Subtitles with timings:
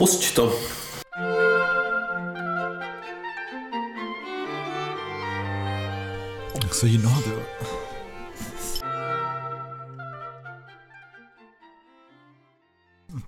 [0.00, 0.48] Pusť to.
[6.62, 7.30] Jak se jí noha, ty.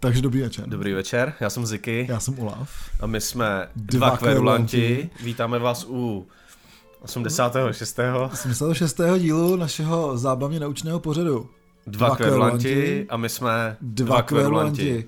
[0.00, 0.68] Takže dobrý večer.
[0.68, 2.70] Dobrý večer, já jsem Ziky Já jsem Olaf.
[3.00, 4.76] a my jsme Dva dva kverulanti.
[4.86, 5.10] kverulanti.
[5.24, 6.26] Vítáme vás u
[7.02, 7.98] 86.
[8.32, 9.00] 86.
[9.18, 11.50] dílu našeho zábavně naučného pořadu.
[11.86, 13.06] Dva Dva kverulanti kverulanti.
[13.08, 15.04] a my jsme Dva kverulanti.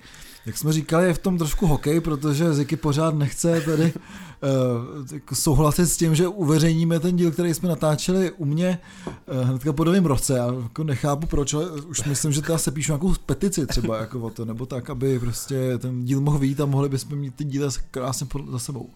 [0.47, 5.87] Jak jsme říkali, je v tom trošku hokej, protože Ziky pořád nechce tady uh, souhlasit
[5.87, 10.07] s tím, že uveřejníme ten díl, který jsme natáčeli u mě uh, hnedka po novém
[10.07, 10.37] roce.
[10.37, 14.21] Já jako nechápu proč, ale už myslím, že teda se píšu nějakou petici třeba jako
[14.21, 17.45] o to, nebo tak, aby prostě ten díl mohl vyjít a mohli bychom mít ty
[17.45, 18.91] díly krásně za sebou.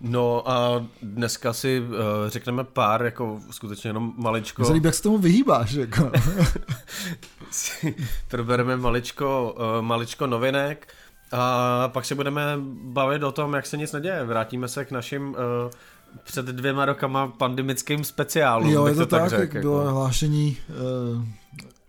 [0.00, 1.94] No a dneska si uh,
[2.26, 5.72] řekneme pár, jako skutečně jenom maličko, se líbí, jak se tomu vyhýbáš.
[5.72, 6.10] Jako.
[7.50, 7.94] si
[8.28, 10.94] probereme maličko, uh, maličko novinek
[11.32, 12.42] a pak se budeme
[12.82, 14.24] bavit o tom, jak se nic neděje.
[14.24, 15.36] Vrátíme se k našim uh,
[16.24, 18.70] před dvěma rokama pandemickým speciálům.
[18.70, 19.68] jo, je to, tak, řek, jak jako.
[19.68, 21.24] bylo hlášení, uh,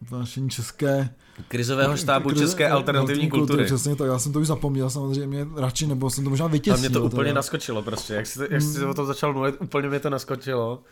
[0.10, 1.10] hlášení české
[1.48, 3.66] Krizového štábu krize- České alternativní kultury.
[3.66, 6.80] Přesně tak, já jsem to už zapomněl samozřejmě radši, nebo jsem to možná A vytěsnil.
[6.80, 7.34] mě to úplně teda.
[7.36, 10.84] naskočilo prostě, jak jsi, jak jsi o tom začal mluvit, úplně mě to naskočilo.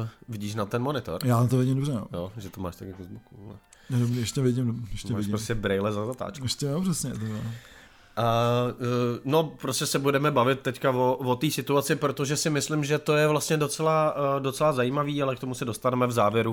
[0.00, 1.20] Uh, vidíš na ten monitor?
[1.24, 2.06] Já to vidím dobře, no.
[2.12, 3.36] Jo, že to máš tak jako z boku.
[3.90, 5.30] dobrý, ještě vidím, ještě Máš vidím.
[5.32, 6.44] prostě braille za zatáčku.
[6.44, 7.10] Ještě jo, přesně.
[7.10, 7.38] To jo.
[8.18, 12.98] Uh, no, prostě se budeme bavit teďka o, o té situaci, protože si myslím, že
[12.98, 16.50] to je vlastně docela, uh, docela zajímavý, ale k tomu se dostaneme v závěru,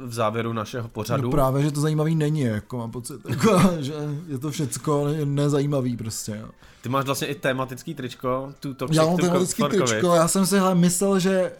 [0.00, 1.22] uh, v závěru našeho pořadu.
[1.22, 3.94] No právě, že to zajímavý není, jako mám pocit, jako, že
[4.28, 6.48] je to všecko ne- nezajímavý prostě, jo.
[6.82, 9.68] Ty máš vlastně i tematický tričko, tu toxic Já mám to covid.
[9.70, 11.52] tričko, já jsem si hele, myslel, že,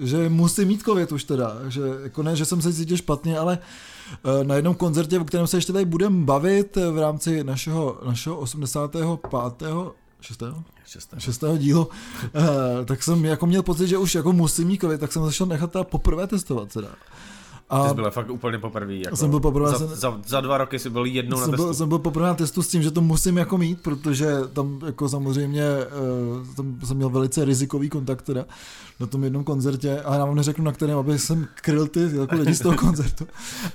[0.00, 3.58] že musím mít covid už teda, že jako ne, že jsem se cítil špatně, ale
[3.60, 3.91] eh,
[4.42, 8.36] na jednom koncertě, o kterém se ještě tady budeme bavit eh, v rámci našeho, našeho
[8.36, 9.08] 85.
[10.20, 10.42] 6.
[10.86, 11.20] Šesté.
[11.20, 11.88] šestého dílu,
[12.34, 15.72] eh, tak jsem jako měl pocit, že už jako musím covid, tak jsem zašel nechat
[15.72, 16.88] teda poprvé testovat teda.
[17.72, 18.94] Ty A jsi byl fakt úplně poprvé.
[18.94, 21.50] Jako, Jsem byl poprvé, za, jsem- za, za, dva roky jsi byl jednou na jsem
[21.50, 21.64] testu.
[21.64, 24.80] byl, jsem byl poprvé na testu s tím, že to musím jako mít, protože tam
[24.86, 25.62] jako samozřejmě
[26.40, 28.44] uh, tam jsem měl velice rizikový kontakt teda
[29.00, 32.34] na tom jednom koncertě, a já vám neřeknu na kterém, aby jsem kryl ty jako
[32.34, 33.24] lidi z toho koncertu.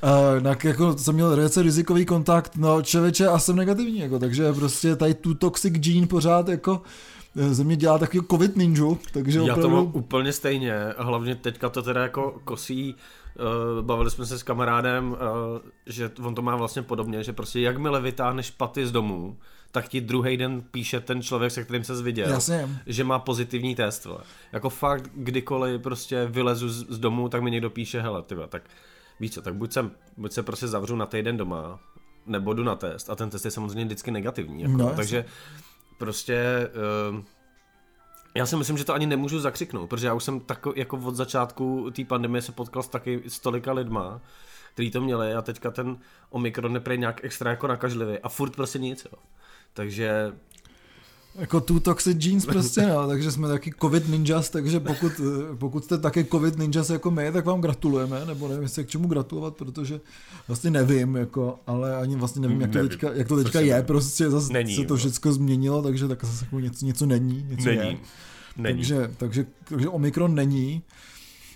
[0.04, 4.54] Uh, tak jako jsem měl velice rizikový kontakt, no člověče a jsem negativní, jako, takže
[4.54, 6.82] prostě tady tu toxic gene pořád jako
[7.38, 9.76] eh, ze mě dělá takový covid ninju, takže Já to opravdu...
[9.76, 12.96] mám úplně stejně, hlavně teďka to teda jako kosí,
[13.82, 15.18] bavili jsme se s kamarádem, uh,
[15.86, 19.38] že on to má vlastně podobně, že prostě jakmile vytáhneš paty z domu,
[19.72, 22.70] tak ti druhý den píše ten člověk, se kterým se viděl, Jasně.
[22.86, 24.06] že má pozitivní test.
[24.06, 24.20] Vole.
[24.52, 28.62] Jako fakt, kdykoliv prostě vylezu z, z domu, tak mi někdo píše, hele, tyba, tak
[29.20, 31.80] víš co, tak buď, jsem, buď se prostě zavřu na týden doma,
[32.26, 34.62] nebo jdu na test a ten test je samozřejmě vždycky negativní.
[34.62, 35.26] Jako, No, no, takže
[35.98, 36.70] prostě
[37.12, 37.20] uh,
[38.36, 41.16] já si myslím, že to ani nemůžu zakřiknout, protože já už jsem tak jako od
[41.16, 44.22] začátku té pandemie se potkal s taky s tolika lidma,
[44.74, 45.98] který to měli a teďka ten
[46.30, 49.20] Omikron neprej nějak extra jako nakažlivý a furt prostě nic, jo.
[49.74, 50.34] Takže
[51.38, 55.12] Jako two toxic jeans prostě, no, takže jsme taky covid ninjas, takže pokud,
[55.58, 59.08] pokud jste taky covid ninjas jako my, tak vám gratulujeme, nebo nevím, jestli k čemu
[59.08, 60.00] gratulovat, protože
[60.48, 62.90] vlastně nevím, jako, ale ani vlastně nevím, jak to Nevím.
[62.90, 63.86] teďka, jak to teďka Prostě je, nevím.
[63.86, 67.70] prostě zase Není, se to všechno změnilo, takže tak zase jako něco, něco není, něco
[67.70, 67.76] je.
[67.76, 68.00] není.
[68.58, 68.78] Není.
[68.78, 70.82] Takže, takže, takže Omikron není,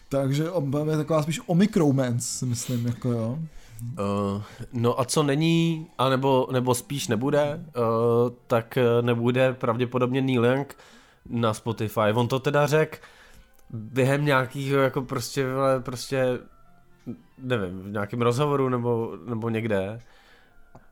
[0.09, 0.43] takže
[0.91, 3.39] je taková spíš Omikromance, si myslím, jako jo.
[3.81, 4.41] Uh,
[4.73, 7.83] no a co není, anebo, nebo spíš nebude, uh,
[8.47, 10.77] tak eh, nebude pravděpodobně Neil Young
[11.29, 12.13] na Spotify.
[12.13, 12.97] On to teda řekl
[13.69, 15.45] během nějakého jako prostě,
[15.79, 16.39] prostě
[17.37, 19.99] nevím, v nějakém rozhovoru nebo, nebo někde,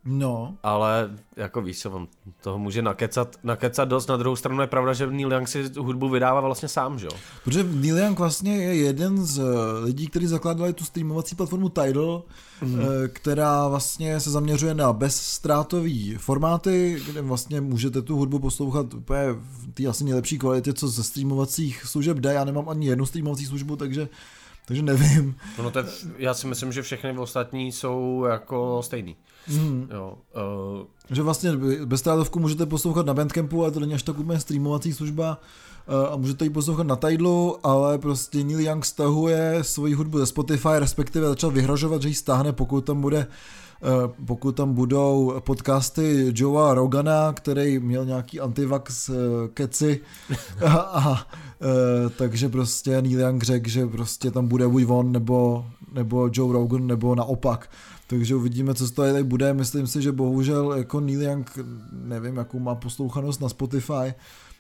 [0.06, 2.08] No, ale jako víš co, on
[2.42, 6.10] toho může nakecat, nakecat dost, na druhou stranu je pravda, že Neil Young si hudbu
[6.10, 7.12] vydává vlastně sám, že jo?
[7.44, 9.44] Protože Neil Young vlastně je jeden z eh,
[9.84, 12.24] lidí, kteří zakládali tu streamovací platformu Tidal,
[12.62, 12.80] mm.
[13.08, 19.72] která vlastně se zaměřuje na bezztrátový formáty, kde vlastně můžete tu hudbu poslouchat úplně v
[19.74, 22.34] té asi nejlepší kvalitě, co ze streamovacích služeb jde.
[22.34, 24.10] Já nemám ani jednu streamovací službu, takže
[24.70, 25.36] takže nevím.
[25.64, 25.86] No to je,
[26.18, 29.16] já si myslím, že všechny ostatní jsou jako stejný.
[29.48, 29.90] Mm.
[29.94, 30.18] Jo,
[30.80, 31.52] uh, Že vlastně
[31.86, 35.42] bezztrátovku můžete poslouchat na Bandcampu, ale to není až tak úplně streamovací služba
[35.88, 40.26] eh, a můžete ji poslouchat na Tidlu, ale prostě Neil Young stahuje svoji hudbu ze
[40.26, 43.28] Spotify, respektive začal vyhrožovat, že ji stáhne, pokud tam bude
[44.26, 49.10] pokud tam budou podcasty Joea Rogana, který měl nějaký antivax
[49.54, 50.00] keci
[50.66, 51.28] a, a
[52.18, 56.88] takže prostě Neil Young řekl, že prostě tam bude buď on nebo, nebo Joe Rogan
[56.88, 57.70] nebo naopak.
[58.08, 59.54] Takže uvidíme, co z toho tady bude.
[59.54, 61.52] Myslím si, že bohužel jako Neil Young,
[61.92, 64.14] nevím, jakou má poslouchanost na Spotify,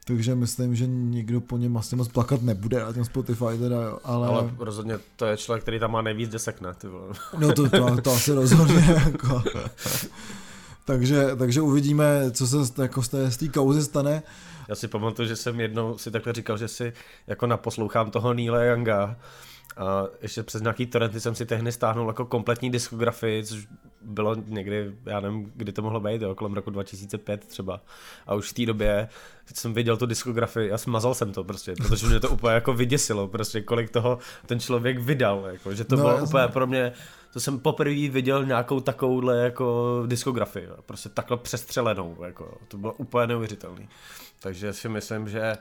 [0.09, 3.99] takže myslím, že nikdo po něm asi moc plakat nebude na tom Spotify teda, jo,
[4.03, 4.27] ale...
[4.27, 6.73] Ale rozhodně to je člověk, který tam má nejvíc desek, ne?
[6.73, 7.13] Ty vole.
[7.37, 9.43] No to, to, to asi rozhodně, jako...
[10.85, 14.23] takže, takže uvidíme, co se jako z té, z té kauzy stane.
[14.67, 16.93] Já si pamatuju, že jsem jednou si takhle říkal, že si
[17.27, 19.15] jako naposlouchám toho Neila Younga
[19.77, 23.67] a ještě přes nějaký torrenty jsem si tehdy stáhnul jako kompletní diskografii, což
[24.01, 27.81] bylo někdy, já nevím, kdy to mohlo být, jo, kolem roku 2005 třeba.
[28.27, 29.09] A už v té době
[29.53, 33.27] jsem viděl tu diskografii a smazal jsem to prostě, protože mě to úplně jako vyděsilo,
[33.27, 36.27] prostě kolik toho ten člověk vydal, jako, že to no, bylo jasný.
[36.27, 36.91] úplně pro mě,
[37.33, 43.27] to jsem poprvé viděl nějakou takovouhle jako diskografii, prostě takhle přestřelenou, jako, to bylo úplně
[43.27, 43.89] neuvěřitelný.
[44.39, 45.57] Takže si myslím, že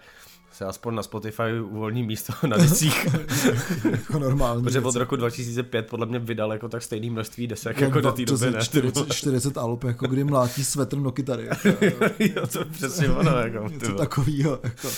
[0.59, 3.09] se aspoň na Spotify uvolní místo na desích.
[3.91, 4.63] jako normálně.
[4.63, 8.25] Protože od roku 2005 podle mě vydal jako tak stejný množství desek jako do té
[8.25, 8.61] doby, ne?
[8.63, 11.49] 40, 40 alb, jako kdy mlátí svetr do kytary.
[11.81, 13.69] Jako, jo, to přesně ono, jako.
[13.69, 14.89] Něco takovýho, jako.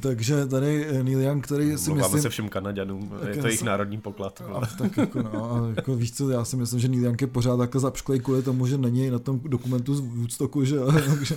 [0.00, 2.22] Takže tady Neil Young, který si Mluváme myslím...
[2.22, 4.42] se všem Kanaďanům, je to jejich národní poklad.
[4.54, 7.26] A, tak jako, no, a jako víš co, já si myslím, že Neil Young je
[7.26, 10.76] pořád takhle zapšklej kvůli tomu, že není na tom dokumentu z Woodstocku, že
[11.08, 11.36] takže,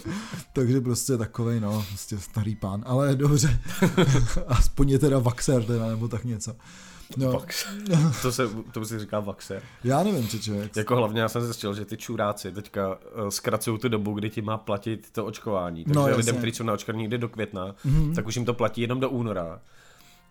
[0.54, 3.60] takže prostě takovej, no, prostě starý pán, ale dobře,
[4.48, 6.56] aspoň je teda vaxer teda, nebo tak něco.
[7.18, 7.32] No.
[7.34, 7.66] Vax.
[8.22, 9.62] to se, to se říká vaxer.
[9.84, 10.76] Já nevím, či člověk.
[10.76, 14.42] Jako hlavně já jsem zjistil, že ty čuráci teďka uh, zkracují tu dobu, kdy ti
[14.42, 15.84] má platit to očkování.
[15.84, 18.16] Takže no, lidem, kteří jsou naočkovaní někdy do května, mm-hmm.
[18.16, 19.62] tak už jim to platí jenom do února.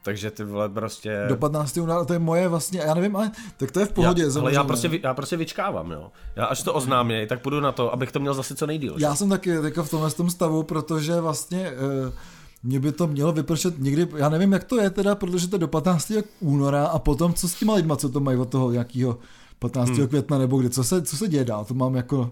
[0.02, 1.24] Takže ty vole prostě...
[1.28, 1.76] Do 15.
[1.76, 4.22] února, to je moje vlastně, já nevím, ale tak to je v pohodě.
[4.22, 6.12] Já, ale já prostě, já prostě vyčkávám, jo.
[6.36, 8.94] Já až to oznámě, tak půjdu na to, abych to měl zase co nejdíl.
[8.98, 11.72] Já jsem taky teďka v tomhle tom stavu, protože vlastně...
[12.06, 12.12] Uh,
[12.62, 15.60] mě by to mělo vypršet někdy, já nevím, jak to je teda, protože to je
[15.60, 16.12] do 15.
[16.40, 19.18] února a potom co s těma lidma, co to mají od toho nějakého
[19.58, 19.90] 15.
[19.90, 20.08] Hmm.
[20.08, 22.30] května nebo kdy, co se, co se děje dál, to mám jako,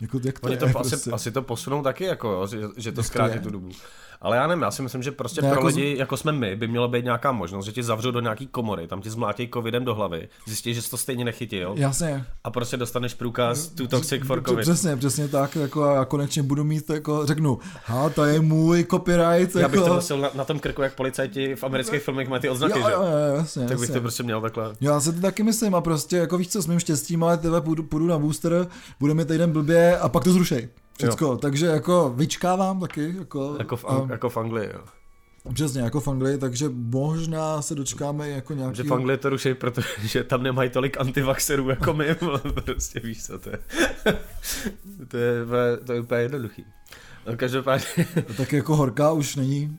[0.00, 0.94] jako jak to Oni je, to prostě.
[0.94, 3.70] asi, asi, to posunou taky, jako, jo, že, že to zkrátí tu dobu.
[4.20, 5.98] Ale já nevím, já si myslím, že prostě ne, pro jako lidi, z...
[5.98, 9.00] jako jsme my, by mělo být nějaká možnost, že ti zavřou do nějaký komory, tam
[9.00, 11.74] ti zmlátí covidem do hlavy, zjistí, že jsi to stejně nechytil.
[11.76, 12.24] Jasně.
[12.44, 14.60] A prostě dostaneš průkaz tu toxic for covid.
[14.60, 19.56] Přesně, přesně tak, jako a konečně budu mít, jako řeknu, ha, to je můj copyright.
[19.56, 19.88] Já bych jako...
[19.88, 22.86] to nosil na, na, tom krku, jak policajti v amerických filmech mají ty odznaky, jo,
[22.86, 22.92] že?
[22.92, 23.94] Jo, jo, jasně, tak bych jasně.
[23.94, 24.74] to prostě měl takhle.
[24.80, 27.60] Já se to taky myslím a prostě jako víš co, s mým štěstím, ale tebe
[27.60, 28.66] půjdu, půjdu na booster,
[29.00, 30.68] bude mi týden blbě a pak to zrušej.
[30.98, 33.14] Všecko, takže jako vyčkávám taky.
[33.18, 34.80] Jako, jako, v, a, jako v Anglii, jo.
[35.54, 38.76] Přesně, jako v Anglii, takže možná se dočkáme jako nějaký...
[38.76, 42.06] Že v Anglii to ruší, protože tam nemají tolik antivaxerů jako my,
[42.64, 43.58] prostě víš co, to je,
[45.08, 45.46] to je,
[45.84, 46.64] to je úplně jednoduchý.
[47.26, 48.06] No, každopádně...
[48.36, 49.78] tak jako horká už není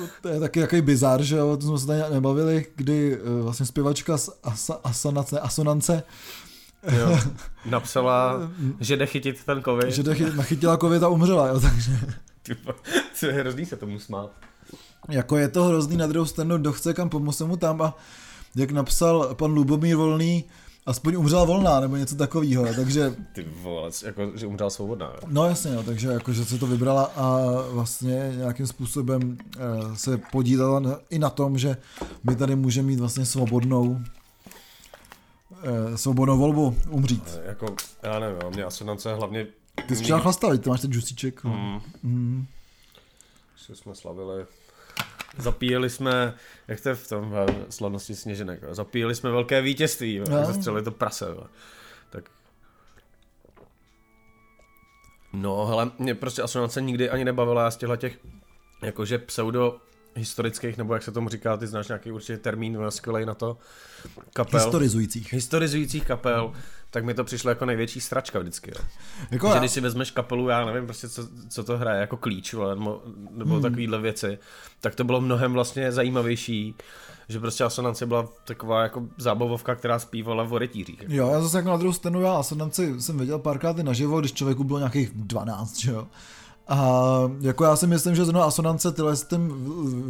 [0.00, 3.40] No, to je taky jaký bizar, že jo, to jsme se tady nebavili, kdy uh,
[3.40, 6.02] vlastně zpěvačka z Asa, Asonance, Asonance
[6.98, 7.18] jo,
[7.64, 8.50] napsala,
[8.80, 9.90] že jde chytit ten covid.
[9.90, 11.92] Že jde chytit, nachytila covid a umřela, jo, takže...
[13.20, 14.30] to je hrozný se tomu smát.
[15.08, 17.96] Jako je to hrozný, na druhou stranu, kdo chce kam pomoct mu tam a
[18.56, 20.44] jak napsal pan Lubomír Volný,
[20.86, 23.14] aspoň umřela volná, nebo něco takového, takže...
[23.32, 25.06] Ty vole, jako, že umřela svobodná.
[25.06, 25.20] Jo?
[25.26, 27.40] No jasně, no, takže jako, že se to vybrala a
[27.70, 31.76] vlastně nějakým způsobem e, se podílela i na tom, že
[32.24, 34.00] my tady můžeme mít vlastně svobodnou
[35.96, 37.38] svobodnou volbu umřít.
[37.44, 39.46] Jako, já nevím, mě asonance hlavně...
[39.88, 41.44] Ty jsi včera chlastal, ty máš ten džusíček.
[41.44, 41.80] Mm.
[42.02, 42.46] Mm.
[43.74, 44.46] jsme slavili
[45.38, 46.34] Zapíjeli jsme,
[46.68, 47.34] jak to je v tom
[47.70, 50.44] slavnosti sněženek, zapíjeli jsme velké vítězství, no.
[50.44, 51.26] zastřelili to prase.
[52.10, 52.30] Tak
[55.32, 58.18] No, hele, mě prostě astronace nikdy ani nebavila z těchto těch,
[58.82, 59.80] jakože pseudo
[60.14, 63.58] historických, nebo jak se tomu říká, ty znáš nějaký určitě termín skvělej na to,
[64.32, 64.60] kapel.
[64.60, 65.32] Historizujících.
[65.32, 66.52] Historizujících kapel,
[66.90, 68.72] tak mi to přišlo jako největší stračka vždycky.
[68.76, 68.84] Jo.
[69.30, 69.58] Jako že já...
[69.58, 73.54] když si vezmeš kapelu, já nevím prostě, co, co to hraje, jako klíč, nebo, nebo
[73.54, 73.62] hmm.
[73.62, 74.38] takovýhle věci,
[74.80, 76.74] tak to bylo mnohem vlastně zajímavější,
[77.28, 81.00] že prostě Asonance byla taková jako zábavovka, která zpívala v rytířích.
[81.00, 81.12] Jako.
[81.14, 84.32] Jo, já zase jako na druhou stranu, já Asonance jsem viděl párkrát i naživo, když
[84.32, 86.08] člověku bylo nějakých 12, že jo.
[86.72, 87.02] A
[87.40, 89.66] jako já si myslím, že zrovna Asonance tyhle s tím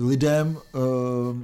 [0.09, 0.83] lidem uh,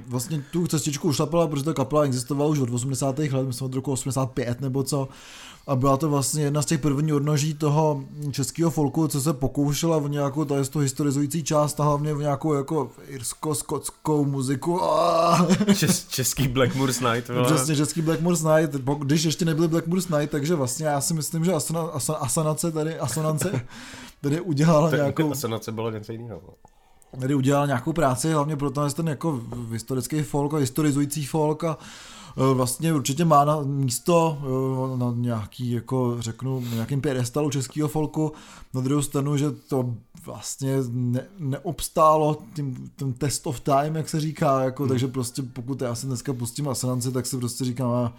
[0.07, 3.19] vlastně tu cestičku ušlapala, protože ta kapela existovala už od 80.
[3.19, 5.07] let, myslím od roku 85 nebo co.
[5.67, 9.99] a byla to vlastně jedna z těch prvních odnoží toho českého folku, co se pokoušela
[9.99, 14.81] v nějakou je to historizující část a hlavně v nějakou jako irsko-skotskou muziku.
[15.75, 17.29] Čes, český Blackmoor's Night.
[17.29, 17.45] Vole.
[17.45, 21.53] Přesně, český Blackmoor's Night, když ještě nebyly Blackmoor's Night, takže vlastně já si myslím, že
[22.19, 23.61] asanace tady, asonance
[24.21, 25.31] tady udělala nějakou...
[25.31, 26.41] Asanace bylo něco jiného.
[27.19, 31.77] Tady udělala nějakou práci, hlavně proto ten jako historický folk a historizující folk a
[32.37, 38.31] Eh, vlastně určitě má na místo eh, na nějaký, jako řeknu, nějakým pědestalu českého folku.
[38.73, 39.95] Na druhou stranu, že to
[40.25, 44.89] vlastně ne, neobstálo tím, ten test of time, jak se říká, jako, hmm.
[44.89, 48.13] takže prostě pokud já se dneska pustím Asenanci, tak se prostě říkám, a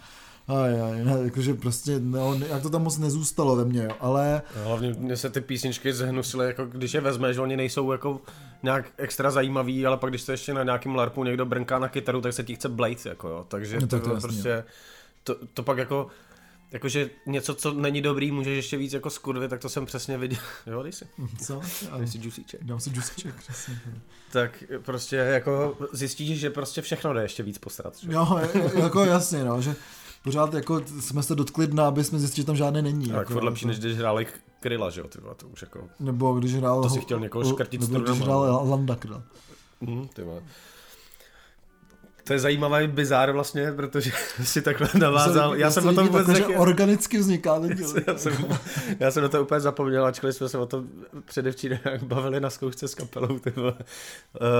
[0.51, 4.41] Aj, aj, ne, jakože prostě, no, jak to tam moc nezůstalo ve mně, jo, ale...
[4.63, 8.21] Hlavně mě se ty písničky zhnusily, jako když je vezmeš, že oni nejsou jako
[8.63, 12.21] nějak extra zajímavý, ale pak když se ještě na nějakým larpu někdo brnká na kytaru,
[12.21, 14.63] tak se ti chce blade, jako jo, takže no, to, to, to prostě,
[15.23, 16.07] to, to pak jako,
[16.71, 20.39] jakože něco, co není dobrý, můžeš ještě víc jako skurvit, tak to jsem přesně viděl.
[20.67, 21.05] Jo, dej si.
[21.45, 21.61] Co?
[21.97, 22.63] Dej si juicíček.
[22.63, 23.79] Dám si juicíček, přesně.
[24.31, 27.97] Tak prostě jako zjistíš, že prostě všechno jde ještě víc posrat.
[27.97, 28.11] Že?
[28.11, 28.41] Jo,
[28.81, 29.75] jako jasně, no, že
[30.23, 33.07] pořád jako jsme se dotkli dna, aby jsme zjistili, že tam žádné není.
[33.07, 34.27] Tak jako, lepší, než když hráli
[34.59, 35.87] Kryla, že jo, ty to už jako...
[35.99, 36.81] Nebo když hrál...
[36.81, 39.23] To si chtěl někoho škrtit Nebo když hrál Landa Kryla.
[39.81, 40.23] Mm, ty
[42.23, 44.11] to je zajímavý bizár vlastně, protože
[44.43, 45.55] si takhle navázal.
[45.55, 46.53] Já jsem o tom vůbec řekl...
[46.57, 47.61] organicky vzniká
[48.07, 48.33] já, jsem,
[48.99, 50.87] já jsem na to úplně zapomněl, ačkoliv jsme se o tom
[51.25, 53.39] předevčírem bavili na zkoušce s kapelou.
[53.55, 53.71] Uh,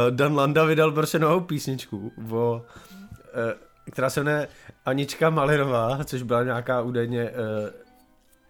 [0.09, 3.51] Dan Landa vydal prostě novou písničku, o, uh,
[3.91, 4.47] která se jmenuje
[4.85, 7.35] Anička Malinová, což byla nějaká údajně uh,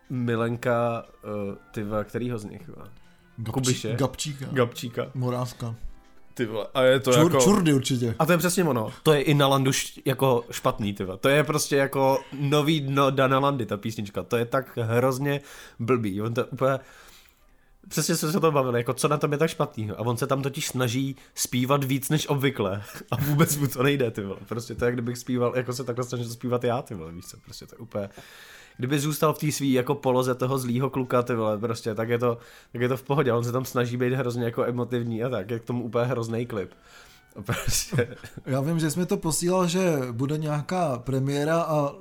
[0.09, 2.69] milenka, uh, tyva, kterýho z nich?
[3.38, 3.95] Gabčí, Kubiše?
[3.95, 4.45] Gabčíka.
[4.51, 5.11] Gabčíka.
[5.13, 5.75] Morávka.
[6.33, 7.43] Ty vole, a je to Čur, jako...
[7.43, 8.15] Čurdy určitě.
[8.19, 8.93] A to je přesně ono.
[9.03, 11.17] To je i na Landu š, jako špatný, ty vole.
[11.17, 14.23] To je prostě jako nový dno Dana Landy, ta písnička.
[14.23, 15.41] To je tak hrozně
[15.79, 16.21] blbý.
[16.21, 16.79] On to úplně...
[17.88, 19.91] Přesně jsme se to bavili, jako co na tom je tak špatný.
[19.91, 22.83] A on se tam totiž snaží zpívat víc než obvykle.
[23.11, 24.39] A vůbec mu to nejde, ty vole.
[24.47, 27.38] Prostě to je, kdybych zpíval, jako se takhle snažil zpívat já, ty vole, víš co.
[27.38, 28.09] Prostě to je úplně
[28.77, 32.19] kdyby zůstal v té svý jako poloze toho zlýho kluka, ty vole, prostě, tak je
[32.19, 32.38] to,
[32.71, 35.51] tak je to v pohodě, on se tam snaží být hrozně jako emotivní a tak,
[35.51, 36.71] je k tomu úplně hrozný klip.
[37.41, 38.17] Prostě.
[38.45, 41.91] Já vím, že jsme to posílal, že bude nějaká premiéra a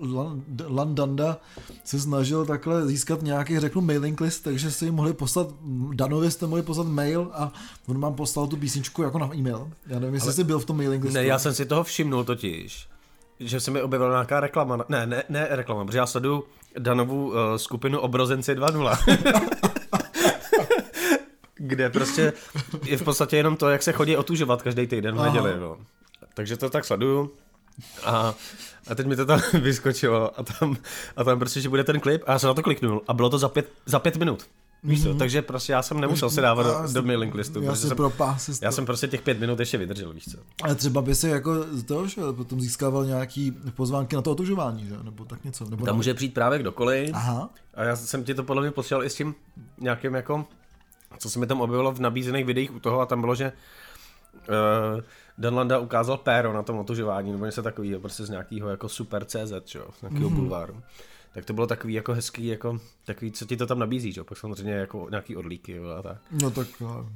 [0.67, 1.39] Landanda
[1.85, 5.49] se snažil takhle získat nějaký, řeknu, mailing list, takže si mohli poslat,
[5.95, 7.53] Danovi jste mohli poslat mail a
[7.87, 9.71] on vám poslal tu písničku jako na e-mail.
[9.87, 10.35] Já nevím, jestli Ale...
[10.35, 11.19] jsi byl v tom mailing listu.
[11.19, 12.89] Ne, já jsem si toho všimnul totiž,
[13.41, 16.45] že se mi objevila nějaká reklama, ne, ne, ne reklama, protože já sleduju
[16.79, 19.70] Danovu uh, skupinu Obrozenci 2.0.
[21.71, 22.33] kde prostě
[22.85, 25.61] je v podstatě jenom to, jak se chodí otužovat každý týden v neděli.
[25.61, 25.77] No.
[26.35, 27.31] Takže to tak sleduju.
[28.05, 28.35] A,
[28.89, 30.77] a teď mi to tam vyskočilo a tam,
[31.17, 33.31] a tam prostě, že bude ten klip a já jsem na to kliknul a bylo
[33.31, 34.47] to za pět, za pět minut.
[34.85, 35.19] Víš co, mm-hmm.
[35.19, 37.63] takže prostě já jsem nemusel si dávat do, do mailing listu.
[37.63, 37.97] Já, jsem,
[38.63, 40.39] já jsem prostě těch pět minut ještě vydržel, víš co.
[40.63, 44.97] Ale třeba by si jako to, že potom získával nějaký pozvánky na to otužování, že?
[45.03, 45.71] nebo tak něco.
[45.71, 47.11] Nebo Tam může přijít právě kdokoliv.
[47.13, 47.51] Aha.
[47.75, 49.35] A já jsem ti to podle mě posílal i s tím
[49.79, 50.45] nějakým jako,
[51.19, 53.53] co se mi tam objevilo v nabízených videích u toho a tam bylo, že
[54.35, 55.01] uh,
[55.39, 59.25] Dan Landa ukázal péro na tom otužování, nebo něco takového, prostě z nějakého jako super
[59.25, 60.35] CZ, čo, z nějakého mm-hmm.
[60.35, 60.83] bulváru
[61.35, 64.25] tak to bylo takový jako hezký, jako takový, co ti to tam nabízí, že?
[64.25, 66.19] pak samozřejmě jako nějaký odlíky jo, a tak.
[66.31, 67.09] No tak Jo,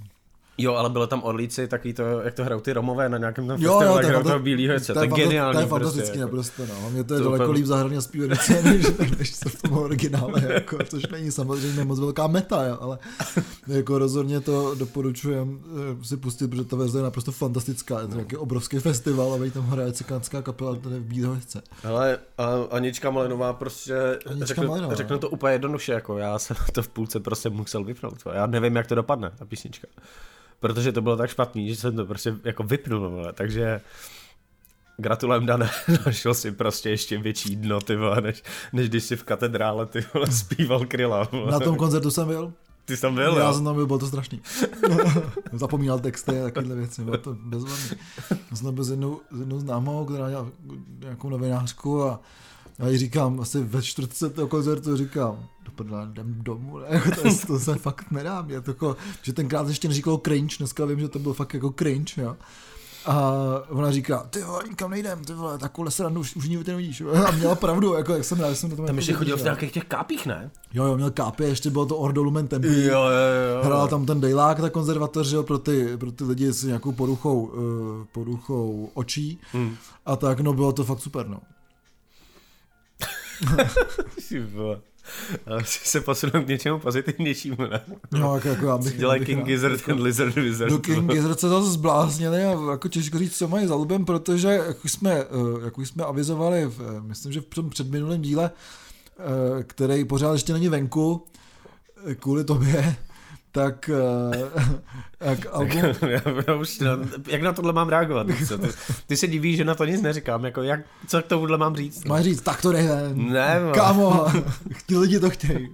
[0.76, 3.96] ale bylo tam orlíci, takový to, jak to hrajou ty Romové na nějakém tam festivalu,
[3.96, 5.54] jak hrajou toho bílého to, to je geniální.
[5.54, 6.90] To je fantastický prostě, naprosto, no.
[6.90, 8.28] Mě to je to daleko líp zahrně zpívat
[8.64, 8.86] než,
[9.18, 12.98] než se v tom originále, jako, což není samozřejmě moc velká meta, jo, ale
[13.66, 15.60] jako rozhodně to doporučujem
[16.00, 18.00] eh, si pustit, protože ta verze je naprosto fantastická.
[18.00, 21.62] Je to nějaký obrovský festival a tam hraje cikánská kapela tady v Bílehojce.
[21.84, 22.18] Ale
[22.70, 24.94] Anička Malinová prostě, Anička řeknu, Malinová.
[24.94, 28.14] řeknu to úplně jednoduše, jako já jsem to v půlce prostě musel vypnout.
[28.32, 29.88] Já nevím, jak to dopadne, ta písnička
[30.64, 33.32] protože to bylo tak špatný, že jsem to prostě jako vypnul, vole.
[33.32, 33.80] takže
[34.96, 35.70] gratulujem Dane,
[36.06, 38.42] našel si prostě ještě větší dno, ty vole, než,
[38.72, 41.28] než když si v katedrále, ty vole, zpíval kryla.
[41.32, 41.52] Vole.
[41.52, 42.52] Na tom koncertu jsem byl.
[42.84, 43.54] Ty jsi tam byl, Já jo?
[43.54, 44.40] jsem tam byl, bylo to strašný.
[45.52, 47.98] Zapomínal texty a takovéhle věci, bylo to bezvadný.
[48.50, 50.48] Já jsem byl s jednou, s jednou známou, která dělala
[51.00, 52.20] nějakou novinářku a
[52.78, 57.02] já jí říkám, asi ve čtvrtce toho koncertu říkám, do prdele, jdem domů, ne?
[57.22, 61.00] to, to se fakt nedá, mě to jako, že tenkrát ještě neříkalo cringe, dneska vím,
[61.00, 62.36] že to byl fakt jako cringe, jo.
[63.06, 63.32] A
[63.68, 67.00] ona říká, ty vole, nikam nejdem, ty vole, takovou srandu už, už nikdy nevidíš.
[67.26, 69.42] A měla pravdu, jako, jak jsem rád, jsem na tom Tam jako ještě chodil v
[69.42, 70.50] nějakých těch kápích, ne?
[70.74, 72.68] Jo, jo, měl kápy, ještě bylo to Ordo Lumen Tempi.
[72.68, 73.64] Jo, jo, jo.
[73.64, 77.44] Hrál tam ten Dejlák, ta konzervatoř, jo, pro ty, pro ty lidi s nějakou poruchou,
[77.44, 79.40] uh, poruchou očí.
[79.52, 79.76] Hmm.
[80.06, 81.40] A tak, no bylo to fakt super, no.
[85.46, 87.80] Ale se posunu k něčemu pozitivnějšímu, ne?
[88.12, 90.72] No, jako, jako já bych, Dělají King Gizzard and Lizard Wizard.
[90.72, 94.48] No King Gizzard se zase zbláznili a jako těžko říct, co mají za album, protože
[94.48, 98.22] jak už jsme, eh, jak už jsme avizovali, v, eh, myslím, že v tom předminulém
[98.22, 101.26] díle, eh, který pořád ještě není venku,
[102.20, 102.96] kvůli tobě,
[103.54, 104.50] tak, eh,
[105.18, 106.90] tak album, já, já už na,
[107.26, 108.26] jak na tohle mám reagovat?
[108.48, 108.58] Co?
[108.58, 108.68] Ty,
[109.06, 110.44] ty se divíš, že na to nic neříkám.
[110.44, 112.04] Jako jak, co k tomuhle mám říct?
[112.04, 112.82] máš říct, tak to jde,
[113.14, 113.72] Ne, vole.
[113.74, 114.26] kámo,
[114.86, 115.68] ti lidi to chtějí.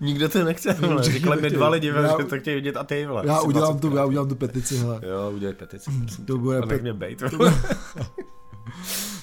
[0.00, 0.76] Nikdo to nechce.
[0.80, 1.02] No, Vole.
[1.20, 3.22] to mi dva lidi, Já- že to chtějí vidět a ty, vole.
[3.26, 5.00] Já udělám 20 tu, já udělám tu petici, hele.
[5.08, 5.90] Jo, udělej petici.
[6.26, 7.22] To bude A nech pet- mě bejt.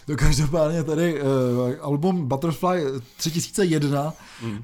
[0.07, 1.27] No každopádně tady uh,
[1.81, 2.83] album Butterfly
[3.17, 4.51] 3001, mm.
[4.51, 4.59] uh,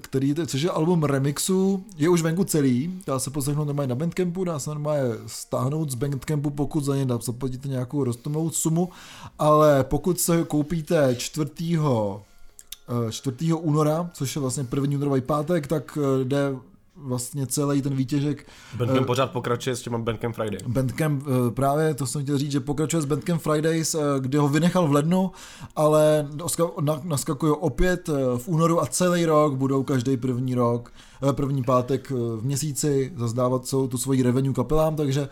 [0.00, 4.44] který, což je album remixu, je už venku celý, dá se poslechnout normálně na Bandcampu,
[4.44, 8.88] dá se normálně stáhnout z Bandcampu, pokud za ně zaplatíte nějakou roztomnou sumu,
[9.38, 11.50] ale pokud se koupíte 4.
[11.78, 13.52] eh, 4.
[13.52, 16.56] února, což je vlastně první únorový pátek, tak eh, jde
[17.02, 20.58] vlastně celý ten výtěžek Bandcamp Eh, pořád pokračuje s těma Bandcamp Friday.
[20.66, 24.48] Bandcamp eh, právě, to jsem chtěl říct, že pokračuje s Bandcamp Fridays, eh, kde ho
[24.48, 25.30] vynechal v lednu,
[25.76, 26.28] ale
[26.80, 30.92] na- naskakují opět v únoru a celý rok budou každý první rok,
[31.32, 35.28] první pátek v měsíci zazdávat celou tu svoji revenue kapelám, takže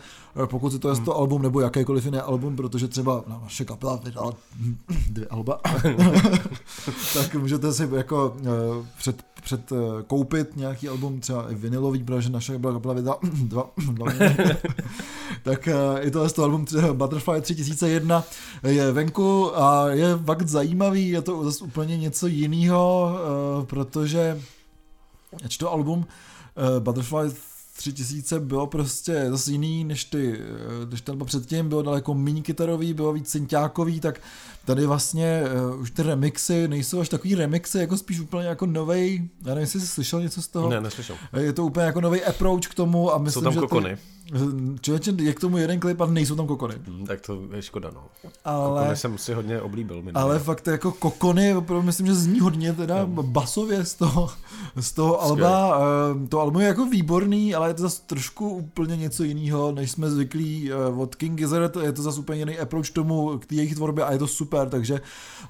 [0.46, 3.96] pokud si to je to album nebo jakékoliv jiné album, protože třeba no, naše kapela
[4.04, 4.32] vydala
[5.10, 5.60] dvě alba,
[7.14, 8.36] tak můžete si jako
[8.98, 9.72] před, před
[10.06, 14.06] koupit nějaký album, třeba vinilový, protože naše kapela vydala dva, dva
[15.42, 18.24] tak eh, je to to album Butterfly 3001
[18.66, 23.10] je venku a je fakt zajímavý, je to zase úplně něco jiného,
[23.62, 24.40] eh, protože
[25.44, 26.06] ač to album
[26.56, 27.30] eh, Butterfly
[27.76, 30.40] 3000 bylo prostě zase jiný než ty,
[30.90, 34.20] než ten předtím, bylo daleko méně kytarový, bylo víc synťákový, tak
[34.68, 35.42] tady vlastně
[35.74, 39.60] uh, už ty remixy nejsou až takový remixy, jako spíš úplně jako novej, já nevím,
[39.60, 41.16] jestli jsi slyšel něco z toho, Ne, neslyšel.
[41.40, 43.96] je to úplně jako nový approach k tomu a Jsou myslím, tam že kokony.
[43.96, 43.98] Ty,
[44.80, 46.74] člověče, je k tomu jeden klip a nejsou tam kokony.
[46.86, 48.00] Hm, Tak to je škoda, no.
[48.44, 49.96] Ale, Kokony jsem si hodně oblíbil.
[50.02, 50.22] minule.
[50.24, 54.30] ale fakt jako kokony, opravdu myslím, že zní hodně teda basově z toho,
[54.76, 55.78] z toho alba.
[56.24, 59.90] Eh, To album je jako výborný, ale je to zase trošku úplně něco jiného, než
[59.90, 61.76] jsme zvyklí eh, od King Gizzard.
[61.76, 64.57] Je to zase úplně jiný approach tomu, k té jejich tvorbě a je to super,
[64.66, 65.00] takže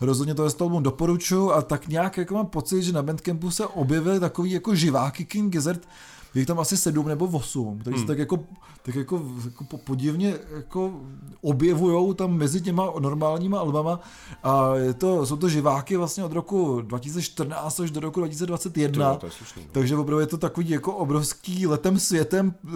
[0.01, 3.51] rozhodně to je to album doporučuji a tak nějak jako mám pocit, že na Bandcampu
[3.51, 5.89] se objevily takový jako živáky King Gizzard,
[6.35, 8.07] je jich tam asi sedm nebo osm, takže hmm.
[8.07, 8.45] tak jako,
[8.83, 10.93] tak jako, jako po- podivně jako
[11.41, 14.01] objevujou tam mezi těma normálníma albama
[14.43, 19.15] a je to, jsou to živáky vlastně od roku 2014 až do roku 2021.
[19.15, 19.63] To je slušný.
[19.63, 19.69] no.
[19.73, 22.71] Takže opravdu je to takový jako obrovský letem světem eh,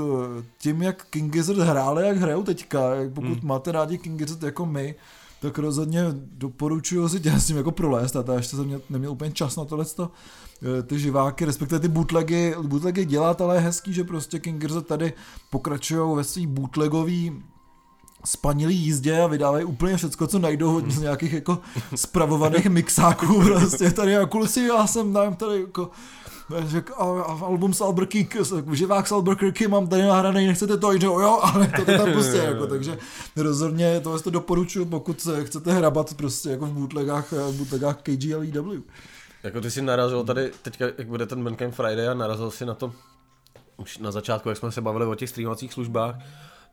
[0.59, 2.81] tím, jak King Gizzard hráli, jak hrajou teďka.
[3.15, 3.41] Pokud hmm.
[3.43, 4.95] máte rádi King Gizzard jako my,
[5.43, 8.17] tak rozhodně doporučuji si tě s tím jako prolézt.
[8.17, 9.85] A to ještě jsem měl, neměl úplně čas na tohle
[10.87, 15.13] ty živáky, respektive ty bootlegy, bootlegy dělat, ale je hezký, že prostě King Gizzard tady
[15.51, 17.43] pokračují ve svý bootlegový
[18.25, 21.59] spanilý jízdě a vydávají úplně všecko, co najdou hodně z nějakých jako
[21.95, 25.91] spravovaných mixáků, prostě tady jako kluci, já jsem tady jako
[26.67, 29.13] Řek, a, a album Albuquerque, živák
[29.69, 32.99] mám tady nahraný, nechcete to, jde, jo, ale to, to tam prostě jako, takže
[33.37, 38.83] rozhodně to to doporučuji, pokud se chcete hrabat prostě jako v bootlegách, v bootlegách KGLEW.
[39.43, 42.75] Jako ty jsi narazil tady, teďka, jak bude ten Bandcamp Friday a narazil si na
[42.75, 42.93] to
[43.77, 46.15] už na začátku, jak jsme se bavili o těch streamovacích službách,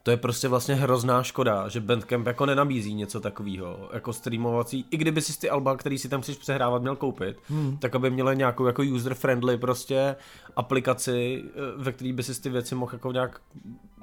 [0.03, 4.97] to je prostě vlastně hrozná škoda, že Bandcamp jako nenabízí něco takového, jako streamovací, i
[4.97, 7.77] kdyby si ty alba, který si tam chceš přehrávat, měl koupit, hmm.
[7.77, 10.15] tak aby měly nějakou jako user-friendly prostě
[10.55, 13.41] aplikaci, eh, ve který by si ty věci mohl jako nějak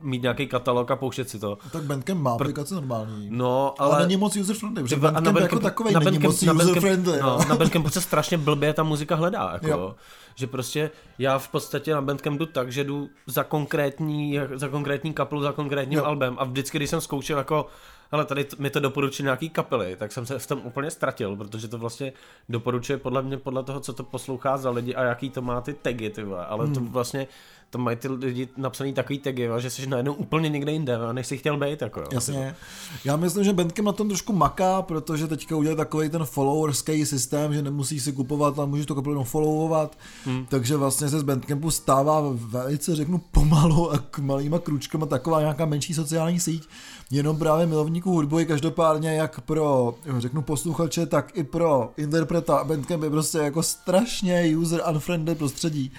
[0.02, 1.58] mít nějaký katalog a pouštět si to.
[1.72, 3.28] Tak Bandcamp má aplikace normální.
[3.30, 4.02] No, ale, ale...
[4.02, 6.76] není moc user-friendly, protože Třeba- a Bandcamp, jako takový na není Bandcamp- moc na Bandcamp-
[6.76, 7.20] user-friendly.
[7.20, 7.44] No, no.
[7.48, 9.94] na Bandcampu se strašně blbě ta muzika hledá, jako, Jo.
[10.34, 15.12] že prostě já v podstatě na Bandcamp jdu tak, že jdu za konkrétní, za konkrétní
[15.12, 16.04] kapelu, za konkrétním Jo.
[16.04, 17.66] albem a vždycky, když jsem zkoušel jako
[18.10, 21.68] ale tady mi to doporučuje nějaký kapely, tak jsem se v tom úplně ztratil, protože
[21.68, 22.12] to vlastně
[22.48, 25.74] doporučuje podle mě podle toho, co to poslouchá za lidi a jaký to má ty
[25.74, 26.46] tagy, ty vole.
[26.46, 26.74] ale hmm.
[26.74, 27.26] to vlastně
[27.70, 31.38] to mají ty lidi napsaný takový tagy, že jsi najednou úplně někde jinde, než jsi
[31.38, 31.82] chtěl být.
[31.82, 32.06] Jako, jo.
[32.12, 32.56] Jasně.
[33.04, 37.54] Já myslím, že Bandcamp na tom trošku maká, protože teďka udělali takový ten followerský systém,
[37.54, 40.46] že nemusíš si kupovat, ale můžeš to kapelu jenom followovat, hmm.
[40.48, 45.66] takže vlastně se z Bandcampu stává velice, řeknu, pomalu a k malýma kručkama taková nějaká
[45.66, 46.68] menší sociální síť,
[47.10, 52.64] jenom právě milovníků hudby, každopádně jak pro, řeknu, posluchače, tak i pro interpreta.
[52.64, 55.92] Bandcamp je prostě jako strašně user unfriendly prostředí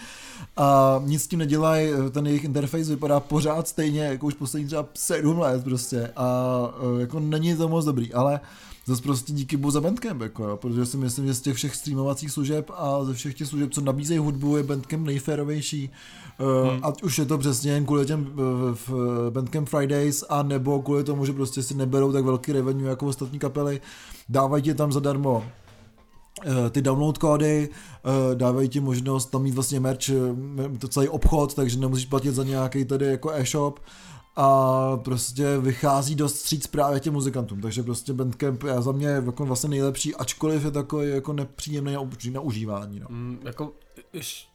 [0.57, 4.85] a nic s tím nedělají, ten jejich interface vypadá pořád stejně, jako už poslední třeba
[4.93, 8.39] sedm let prostě a e, jako není to moc dobrý, ale
[8.85, 11.75] zase prostě díky bohu za Bandcamp, jako, jo, protože si myslím, že z těch všech
[11.75, 15.89] streamovacích služeb a ze všech těch služeb, co nabízejí hudbu, je Bandcamp nejférovější.
[16.39, 16.79] Uh, hmm.
[16.83, 21.03] Ať už je to přesně jen kvůli těm uh, v Bandcamp Fridays, a nebo kvůli
[21.03, 23.81] tomu, že prostě si neberou tak velký revenue jako ostatní kapely,
[24.29, 25.66] dávají ti tam zadarmo Eh,
[26.71, 31.53] ty download kódy eh, dávají ti možnost tam mít vlastně merch, eh, to celý obchod,
[31.53, 33.79] takže nemusíš platit za nějaký tady jako e-shop
[34.35, 39.45] a prostě vychází dost stříc právě těm muzikantům, takže prostě Bandcamp je za mě jako
[39.45, 41.95] vlastně nejlepší, ačkoliv je takový jako nepříjemný
[42.31, 42.99] na užívání.
[42.99, 43.07] No.
[43.09, 43.71] Mm, jako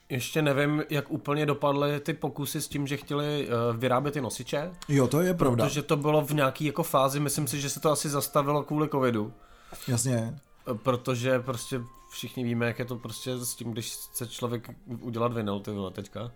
[0.08, 4.70] ještě nevím, jak úplně dopadly ty pokusy s tím, že chtěli uh, vyrábět ty nosiče.
[4.88, 5.64] Jo, to je pravda.
[5.64, 8.88] Protože to bylo v nějaký jako fázi, myslím si, že se to asi zastavilo kvůli
[8.88, 9.32] covidu.
[9.88, 10.38] Jasně.
[10.82, 14.70] Protože prostě všichni víme, jak je to prostě s tím, když chce člověk
[15.00, 16.30] udělat vinyl, ty vole, teďka.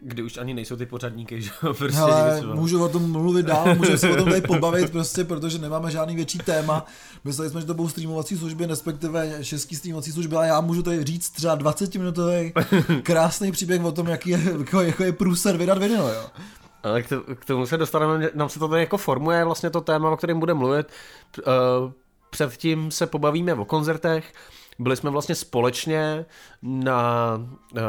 [0.00, 3.98] Kdy už ani nejsou ty pořadníky, že prostě Hele, můžu o tom mluvit dál, můžu
[3.98, 6.86] se o tom tady pobavit, prostě, protože nemáme žádný větší téma.
[7.24, 11.04] Mysleli jsme, že to budou streamovací služby, respektive šestý streamovací služby, ale já můžu tady
[11.04, 12.52] říct třeba 20 minutový
[13.02, 16.26] krásný příběh o tom, jaký je, jako, jako je průser vydat vinyl, jo.
[16.82, 17.02] Ale
[17.34, 20.40] k tomu se dostaneme, nám se to tady jako formuje vlastně to téma, o kterém
[20.40, 20.86] budeme mluvit.
[21.38, 21.92] Uh,
[22.30, 24.32] předtím se pobavíme o koncertech.
[24.78, 26.26] Byli jsme vlastně společně
[26.62, 27.32] na
[27.72, 27.80] uh,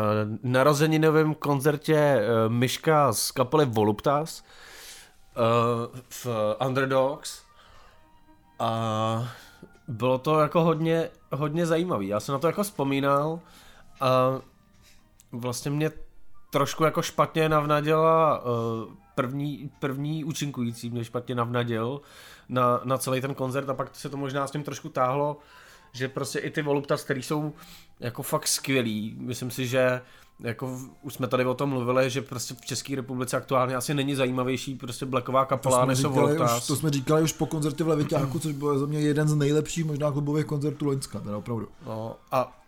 [0.43, 4.43] narozeninovém koncertě uh, Myška z kapely Voluptas
[5.37, 6.27] uh, v
[6.67, 7.41] Underdogs
[8.59, 9.29] a
[9.87, 12.07] bylo to jako hodně, hodně zajímavý.
[12.07, 13.39] Já jsem na to jako vzpomínal
[14.01, 14.39] a
[15.31, 15.91] vlastně mě
[16.49, 22.01] trošku jako špatně navnadila uh, první, první účinkující mě špatně navnadil
[22.49, 25.37] na, na celý ten koncert a pak se to možná s tím trošku táhlo,
[25.93, 27.53] že prostě i ty Voluptas, který jsou
[27.99, 30.01] jako fakt skvělý, myslím si, že
[30.39, 34.15] jako už jsme tady o tom mluvili, že prostě v České republice aktuálně asi není
[34.15, 36.67] zajímavější prostě blacková kapela než jsou Voluptas.
[36.67, 39.85] To jsme říkali už po koncertě v Levitáku, což byl za mě jeden z nejlepších
[39.85, 41.67] možná klubových koncertů Loňska, teda opravdu.
[41.85, 42.61] No a,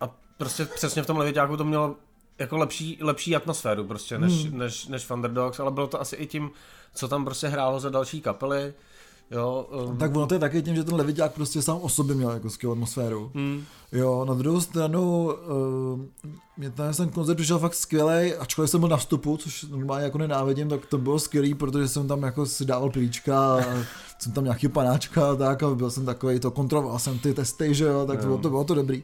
[0.00, 1.96] a prostě přesně v tom Levitáku to mělo
[2.38, 4.58] jako lepší, lepší atmosféru prostě než, hmm.
[4.58, 6.50] než, než Thunderdogs, ale bylo to asi i tím,
[6.94, 8.74] co tam prostě hrálo za další kapely.
[9.30, 9.96] Jo, um...
[9.96, 12.50] Tak ono to je taky tím, že ten Leviťák prostě sám o sobě měl jako
[12.50, 13.30] skvělou atmosféru.
[13.34, 13.64] Hmm.
[13.92, 16.00] Jo, na druhou stranu uh,
[16.56, 20.18] mě ten, ten koncert přišel fakt skvělý, ačkoliv jsem byl na vstupu, což normálně jako
[20.18, 23.58] nenávidím, tak to bylo skvělý, protože jsem tam jako si dával pilíčka,
[24.18, 27.74] jsem tam nějaký panáčka a tak a byl jsem takový, to kontroloval jsem ty testy,
[27.74, 29.02] že jo, tak to bylo to, bylo to dobrý.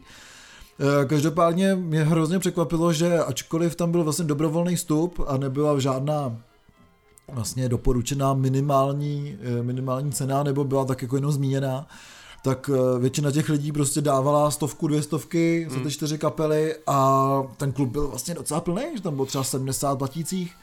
[1.07, 6.37] Každopádně mě hrozně překvapilo, že ačkoliv tam byl vlastně dobrovolný vstup a nebyla žádná
[7.33, 11.87] vlastně doporučená minimální, eh, minimální cena, nebo byla tak jako jenom zmíněná,
[12.45, 15.91] tak eh, většina těch lidí prostě dávala stovku, dvě stovky za ty hmm.
[15.91, 20.55] čtyři kapely a ten klub byl vlastně docela plný, že tam bylo třeba 70 platících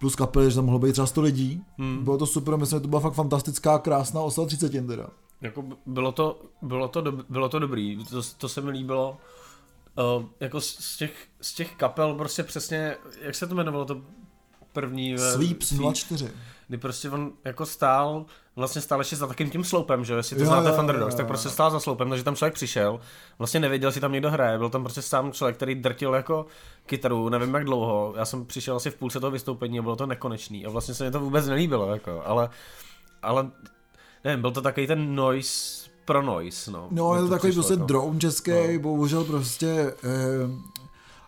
[0.00, 1.62] plus kapely, že tam mohlo být třeba 100 lidí.
[1.78, 2.04] Hmm.
[2.04, 5.06] Bylo to super, myslím, že to byla fakt fantastická, krásná oslava 30 teda.
[5.40, 9.16] Jako bylo to, bylo to, do, bylo to dobrý, to, to se mi líbilo.
[9.98, 14.02] Uh, jako z těch, z těch kapel prostě přesně, jak se to jmenovalo, to
[14.72, 15.18] první...
[15.18, 16.30] Sweeps 04.
[16.68, 18.24] Kdy prostě on jako stál,
[18.56, 21.48] vlastně stál ještě za takým tím sloupem, že jestli to jo, znáte Thunderdogs, tak prostě
[21.48, 23.00] stál za sloupem, takže tam člověk přišel,
[23.38, 26.46] vlastně nevěděl, jestli tam někdo hraje, byl tam prostě sám člověk, který drtil jako
[26.86, 30.06] kytaru, nevím jak dlouho, já jsem přišel asi v půlce toho vystoupení a bylo to
[30.06, 32.48] nekonečný a vlastně se mi to vůbec nelíbilo, jako, ale,
[33.22, 33.50] ale
[34.24, 36.88] nevím, byl to takový ten noise pro noise, no.
[36.90, 37.84] No, je to takový prostě jako.
[37.84, 38.80] drone český, no.
[38.80, 40.76] bohužel prostě eh,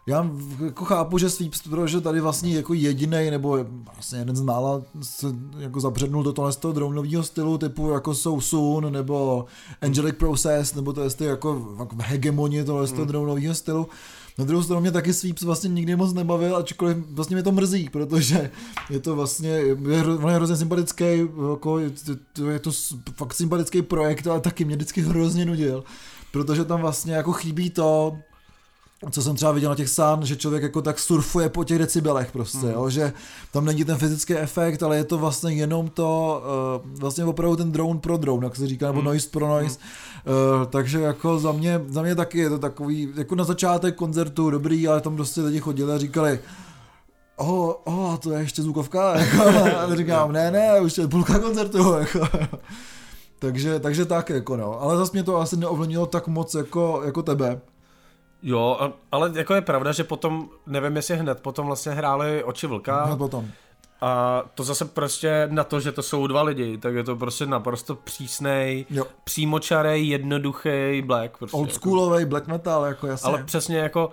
[0.07, 0.31] já
[0.65, 3.65] jako chápu, že Sweeps, protože tady vlastně jako jediný nebo
[3.95, 5.27] vlastně jeden z mála se
[5.59, 9.45] jako zabřednul do tohle z toho dronového stylu typu jako jsou Soon nebo
[9.83, 13.09] Angelic Process nebo to je jako, jako hegemonie tohle z toho mm.
[13.09, 13.89] dronového stylu.
[14.39, 17.89] Na druhou stranu mě taky Sweeps vlastně nikdy moc nebavil, ačkoliv vlastně mě to mrzí,
[17.89, 18.51] protože
[18.91, 20.03] je to vlastně, je, je
[20.35, 21.05] hrozně sympatický,
[21.53, 21.91] jako, je,
[22.33, 22.71] to, je to
[23.13, 25.85] fakt sympatický projekt, ale taky mě vždycky hrozně nudil,
[26.33, 28.19] protože tam vlastně jako chybí to,
[29.11, 32.33] co jsem třeba viděl na těch sán, že člověk jako tak surfuje po těch decibelech
[32.33, 32.73] prostě, mm.
[32.73, 33.13] jo, že
[33.53, 36.43] tam není ten fyzický efekt, ale je to vlastně jenom to,
[36.85, 39.05] uh, vlastně opravdu ten drone pro drone, jak se říká, nebo mm.
[39.05, 39.79] noise pro noise,
[40.27, 40.61] mm.
[40.61, 44.51] uh, takže jako za mě, za mě taky je to takový, jako na začátek koncertu
[44.51, 46.41] dobrý, ale tam prostě lidi chodili a říkali,
[47.37, 49.43] oh, oh, to je ještě zvukovka, jako,
[49.79, 52.29] a říkám, ne, ne, už je půlka koncertu, jako.
[53.39, 57.23] takže, takže tak, jako no, ale zase mě to asi neovlivnilo tak moc jako, jako
[57.23, 57.61] tebe.
[58.43, 63.05] Jo, ale jako je pravda, že potom, nevím jestli hned, potom vlastně hráli Oči vlka.
[63.05, 63.51] Hned potom.
[64.01, 67.47] A to zase prostě na to, že to jsou dva lidi, tak je to prostě
[67.47, 69.05] naprosto přísnej, jo.
[69.25, 71.39] přímočarej, jednoduchý black.
[71.39, 72.31] Prostě Oldschoolový jako.
[72.31, 73.29] black metal, jako jasně.
[73.29, 74.11] Ale přesně jako,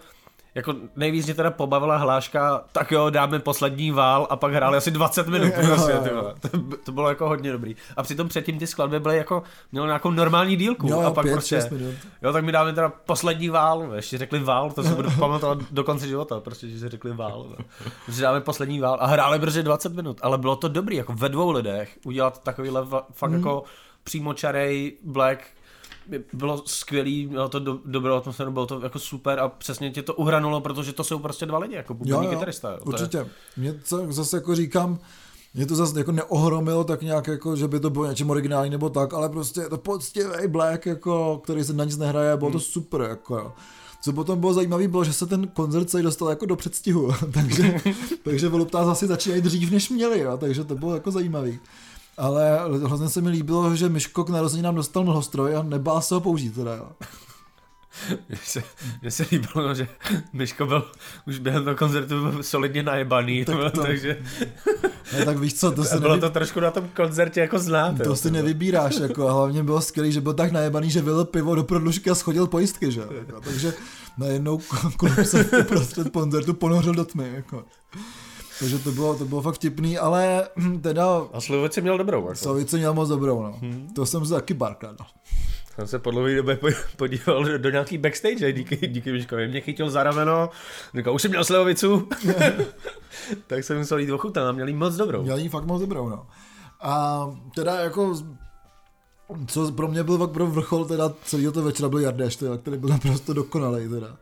[0.55, 4.91] jako nejvíc mě teda pobavila hláška, tak jo, dáme poslední vál a pak hráli asi
[4.91, 5.53] 20 minut.
[5.53, 6.33] Prostě, ty vole.
[6.39, 6.49] to,
[6.83, 7.75] to, bylo jako hodně dobrý.
[7.97, 10.87] A přitom předtím ty skladby byly jako, mělo nějakou normální dílku.
[10.87, 11.95] Jo, a pak 5, prostě, minut.
[12.21, 15.83] jo, tak mi dáme teda poslední vál, ještě řekli vál, to si budu pamatovat do
[15.83, 17.45] konce života, prostě, že si řekli vál.
[17.49, 17.65] No.
[18.13, 21.29] Že dáme poslední vál a hráli brzy 20 minut, ale bylo to dobrý, jako ve
[21.29, 23.37] dvou lidech udělat takovýhle fakt mm.
[23.37, 23.63] jako
[24.03, 25.39] přímočarej Black
[26.33, 30.13] bylo skvělý, mělo to do, dobrou atmosféru, bylo to jako super a přesně tě to
[30.13, 32.71] uhranulo, protože to jsou prostě dva lidi, jako bubeník kytarista.
[32.71, 32.77] Jo.
[32.85, 33.17] Určitě.
[33.17, 33.25] Je...
[33.57, 34.99] Mě to zase jako říkám,
[35.53, 38.89] mě to zase jako neohromilo tak nějak, jako, že by to bylo něčím originální nebo
[38.89, 42.59] tak, ale prostě je to poctivý Black, jako, který se na nic nehraje, bylo hmm.
[42.59, 43.01] to super.
[43.01, 43.53] Jako,
[44.01, 47.75] Co potom bylo zajímavé, bylo, že se ten koncert se dostal jako do předstihu, takže,
[48.23, 51.59] takže voluptá zase začínají dřív, než měli, jo, takže to bylo jako zajímavý
[52.17, 54.29] ale hrozně se mi líbilo, že Myško k
[54.61, 56.87] nám dostal mlhostroj a nebál se ho použít teda, jo.
[58.29, 58.63] Mně se,
[59.09, 59.87] se líbilo, že
[60.33, 60.91] Myško byl
[61.27, 64.17] už během toho koncertu solidně najebaný, tak to, takže...
[65.13, 66.21] Ne, tak víš co, to se Bylo nevy...
[66.21, 67.95] to trošku na tom koncertě jako znát.
[68.03, 71.55] To si nevybíráš, jako, a hlavně bylo skvělé, že byl tak najebaný, že vylil pivo
[71.55, 73.73] do prodlužky a schodil pojistky, že jako, takže
[74.17, 74.59] najednou
[75.23, 77.65] se uprostřed koncertu ponořil do tmy, jako.
[78.59, 81.05] Takže to bylo, to bylo fakt vtipný, ale hm, teda...
[81.33, 82.21] A Slovice měl dobrou.
[82.21, 82.35] Jako.
[82.35, 83.57] Slovice měl moc dobrou, no.
[83.61, 83.89] Hmm.
[83.95, 85.05] To jsem se taky barkal, no.
[85.75, 86.59] Jsem se po dlouhé době
[86.95, 89.47] podíval do, do nějaký backstage, díky, díky Miškovi.
[89.47, 90.49] Mě chytil za rameno,
[90.97, 92.07] říkal, už jsem měl slivovicu.
[93.47, 95.23] tak jsem musel jít ochutnat a měl jí moc dobrou.
[95.23, 96.27] Měl jí fakt moc dobrou, no.
[96.81, 98.15] A teda jako
[99.47, 102.77] co pro mě byl fakt pro vrchol teda celého toho večera byl Jardeš, teda, který
[102.77, 104.17] byl naprosto dokonalý teda.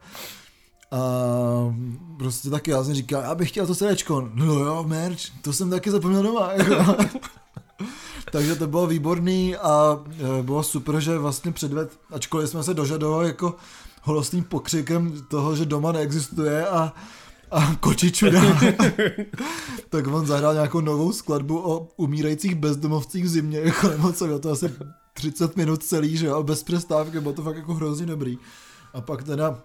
[0.94, 1.76] A
[2.18, 4.30] prostě taky já jsem říkal, já bych chtěl to srdečko.
[4.34, 6.50] No jo, merch, to jsem taky zapomněl doma.
[8.32, 10.04] Takže to bylo výborný a
[10.40, 13.56] e, bylo super, že vlastně předved, ačkoliv jsme se dožadovali jako
[14.02, 16.94] holostným pokřikem toho, že doma neexistuje a,
[17.52, 18.26] a kočiču
[19.90, 24.52] tak on zahrál nějakou novou skladbu o umírajících bezdomovcích v zimě, jako nebo co, to
[24.52, 24.74] asi
[25.14, 28.38] 30 minut celý, že jo, bez přestávky, bylo to fakt jako hrozně dobrý.
[28.94, 29.64] A pak teda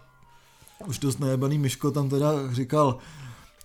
[0.86, 2.98] už dost najebaný Myško tam teda říkal,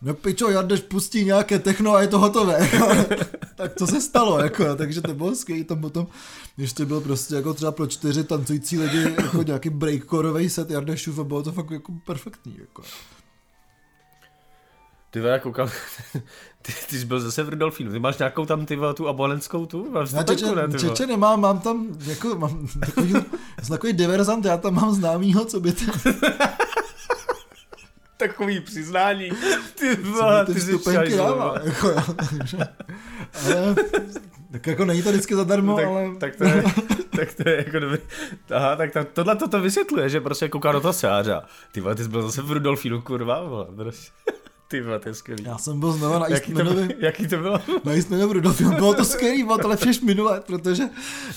[0.02, 2.69] no pičo, Jardeš pustí nějaké techno a je to hotové.
[3.56, 5.63] tak to se stalo, jako, takže to bylo skvělé.
[5.63, 6.08] Tam potom
[6.58, 11.23] ještě byl prostě jako třeba pro čtyři tancující lidi jako nějaký breakcoreový set Jardešův a
[11.23, 12.58] bylo to fakt jako perfektní.
[12.60, 12.84] Jako.
[15.12, 15.69] Ty já koukám,
[16.62, 19.93] ty, ty jsi byl zase v Rudolfínu, ty máš nějakou tam ty tu abonentskou tu?
[20.13, 23.13] Já čeče, ne, čeče nemám, mám tam jako, mám takový,
[23.69, 25.89] takový diverzant, já tam mám známýho, co by ten
[28.17, 29.30] takový přiznání.
[29.80, 31.88] Ty vole, ty, ty jsi dává, jako,
[33.45, 33.76] ale,
[34.54, 36.15] tak jako není to vždycky zadarmo, tak, ale...
[36.17, 36.63] Tak to, je,
[37.15, 37.97] tak to je jako dobrý.
[38.56, 41.41] Aha, tak to, tohle toto vysvětluje, že prostě kouká do toho seáře.
[41.71, 44.12] Ty vole, ty jsi byl zase v Rudolfínu, kurva, vole, prostě.
[44.67, 45.43] Ty vole, to je skvělý.
[45.43, 46.95] Já jsem byl znovu na Eastmanovi.
[46.99, 47.60] Jaký to bylo?
[47.84, 48.71] Na Eastmanovi v Rudolfínu.
[48.71, 50.84] Bylo to skvělý, bylo to lepší než minule, protože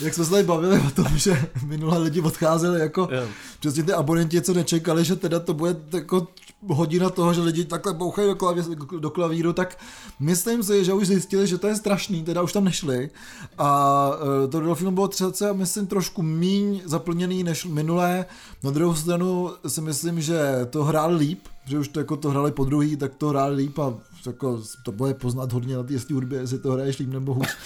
[0.01, 3.29] jak jsme se tady bavili o tom, že minule lidi odcházeli jako yeah.
[3.61, 6.29] přesně ty abonenti, co nečekali, že teda to bude jako
[6.69, 8.65] hodina toho, že lidi takhle bouchají do, klavě,
[8.99, 9.79] do klavíru, tak
[10.21, 13.11] myslím si, že už zjistili, že to je strašný, teda už tam nešli.
[13.59, 14.11] A
[14.45, 18.27] e, to do filmu bylo třeba, myslím, trošku míň zaplněný než minulé.
[18.63, 22.53] Na druhou stranu si myslím, že to hráli líp, že už to jako to hráli
[22.53, 23.95] po druhý, tak to hráli líp a
[24.27, 27.57] jako to bude poznat hodně na té hudbě, jestli to hraješ líp nebo hůř.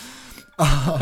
[0.59, 0.99] A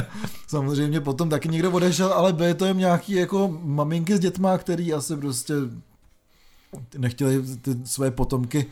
[0.46, 4.94] samozřejmě potom taky někdo odešel, ale byly to jim nějaký jako maminky s dětma, který
[4.94, 5.54] asi prostě
[6.98, 8.66] nechtěli ty své potomky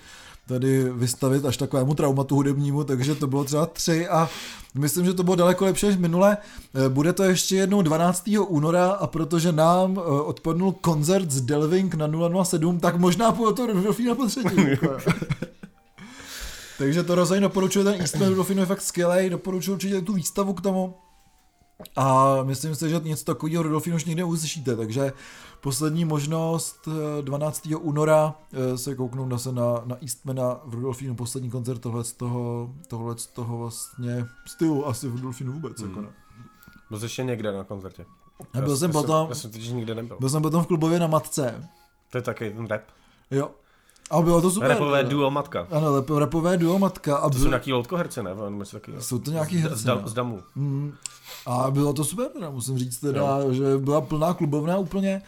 [0.49, 4.29] tady vystavit až takovému traumatu hudebnímu, takže to bylo třeba tři a
[4.75, 6.37] myslím, že to bylo daleko lepší než minule.
[6.75, 8.23] Eh, bude to ještě jednou 12.
[8.49, 13.67] února a protože nám eh, odpadnul koncert z Delving na 007, tak možná půjde to
[13.67, 14.69] Rudolfína po třetí.
[14.71, 14.97] Jako.
[16.79, 20.61] takže to rozhodně doporučuji, ten Eastman Rudolfín je fakt skvělý, doporučuji určitě tu výstavu k
[20.61, 20.95] tomu.
[21.97, 25.13] A myslím si, že něco takového Rudolfín už někde uslyšíte, takže
[25.61, 26.89] poslední možnost
[27.21, 27.67] 12.
[27.67, 32.05] Eh, února eh, se kouknout na se na, na Eastmana v Rudolfínu, poslední koncert tohle
[32.05, 35.81] z toho, tohle z toho vlastně stylu asi v Rudolfínu vůbec.
[35.81, 35.91] Hmm.
[35.91, 36.09] Jako ne.
[36.91, 38.07] Byl jsi ještě někde na koncertě?
[38.55, 40.17] Já byl já jsem potom, já jsem nikde nebyl.
[40.21, 41.69] Byl jsem potom v klubově na Matce.
[42.11, 42.83] To je taky ten rap.
[43.31, 43.51] Jo,
[44.11, 44.69] a bylo to super.
[44.69, 45.67] Rapové duo matka.
[45.71, 47.17] Ano, rapové duo matka.
[47.17, 48.31] A to jsou nějaký loutkoherce, ne?
[48.73, 49.77] Taky, jsou to nějaký herce.
[49.77, 50.43] Z, z, z damu.
[50.55, 50.93] Mm.
[51.47, 53.53] A bylo to super, teda, musím říct teda, jo.
[53.53, 55.23] že byla plná klubovna úplně.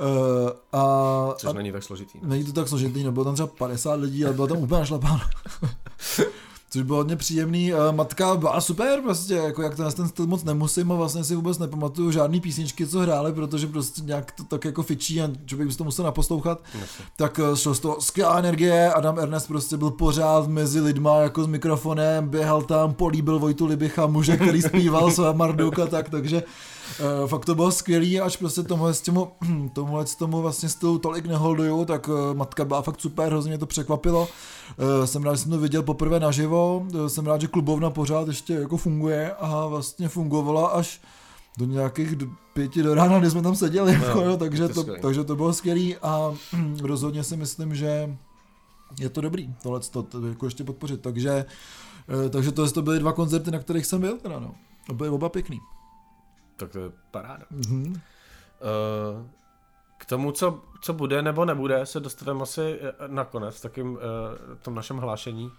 [0.00, 2.18] Uh, a, Což a není tak složitý.
[2.22, 5.20] Není to tak složitý, nebylo tam třeba 50 lidí, ale bylo tam úplně našlapáno.
[6.76, 7.72] což bylo hodně příjemný.
[7.72, 11.36] Uh, matka byla super, prostě, jako jak ten, ten styl moc nemusím a vlastně si
[11.36, 15.66] vůbec nepamatuju žádný písničky, co hráli, protože prostě nějak to tak jako fičí a člověk
[15.66, 16.60] by si to musel naposlouchat.
[16.80, 17.04] Jasně.
[17.16, 21.44] Tak uh, šlo z toho skvělá energie, Adam Ernest prostě byl pořád mezi lidma jako
[21.44, 26.42] s mikrofonem, běhal tam, políbil Vojtu Libicha, muže, který zpíval své Marduka, tak, takže
[27.22, 29.32] Uh, fakt to bylo skvělý, až prostě tomuhle s tomu,
[29.72, 33.58] tomuhle s tomu vlastně stylu tolik neholduju, tak uh, matka byla fakt super, hrozně mě
[33.58, 34.28] to překvapilo.
[34.98, 38.28] Uh, jsem rád, že jsem to viděl poprvé naživo, uh, jsem rád, že klubovna pořád
[38.28, 41.00] ještě jako funguje a vlastně fungovala až
[41.58, 42.14] do nějakých
[42.52, 45.52] pěti do rána, kdy jsme tam seděli, no, jako, jo, takže, to, takže to bylo
[45.52, 46.34] skvělý a
[46.82, 48.16] rozhodně si myslím, že
[49.00, 51.44] je to dobrý tohle to, to jako ještě podpořit, takže,
[52.30, 54.54] takže to, to byly dva koncerty, na kterých jsem byl, teda no.
[54.92, 55.60] Byly oba pěkný.
[56.56, 57.44] Tak to je paráda.
[57.52, 57.90] Mm-hmm.
[57.90, 59.26] Uh,
[59.98, 63.98] k tomu, co, co bude nebo nebude, se dostaneme asi eh, nakonec v takým uh,
[64.62, 65.44] tom našem hlášení.
[65.44, 65.52] Uh,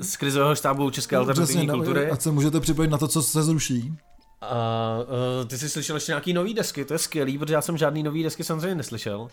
[0.00, 2.10] z krizového štábu České no, alternativní no, kultury.
[2.10, 3.98] A se můžete připojit na to, co se zruší.
[4.40, 7.76] A uh, ty jsi slyšel ještě nějaký nový desky, to je skvělý, protože já jsem
[7.76, 9.20] žádný nový desky samozřejmě neslyšel.
[9.20, 9.28] Uh,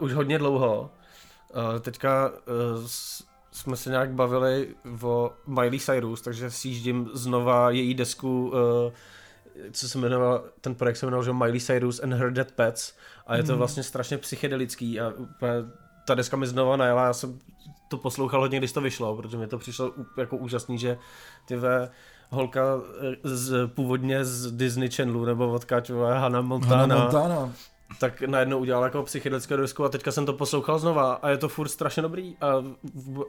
[0.00, 0.90] už hodně dlouho.
[1.54, 2.86] Uh, teďka uh,
[3.54, 8.92] jsme se nějak bavili o Miley Cyrus, takže sjíždím znova její desku, uh,
[9.72, 12.92] co se jmenoval, ten projekt se jmenoval, že Miley Cyrus and Her Dead Pets.
[13.26, 13.58] A je to mm.
[13.58, 15.52] vlastně strašně psychedelický a úplně
[16.06, 17.38] ta deska mi znova najela, já jsem
[17.88, 20.98] to poslouchal hodně, když to vyšlo, protože mi to přišlo jako úžasný, že
[21.44, 21.90] ty ve
[22.30, 22.60] holka
[23.00, 27.52] eh, z, původně z Disney Channelu nebo od Hannah Montana, Hannah Montana
[27.98, 31.48] tak najednou udělal jako psychedelickou desku a teďka jsem to poslouchal znova a je to
[31.48, 32.36] furt strašně dobrý.
[32.40, 32.64] A,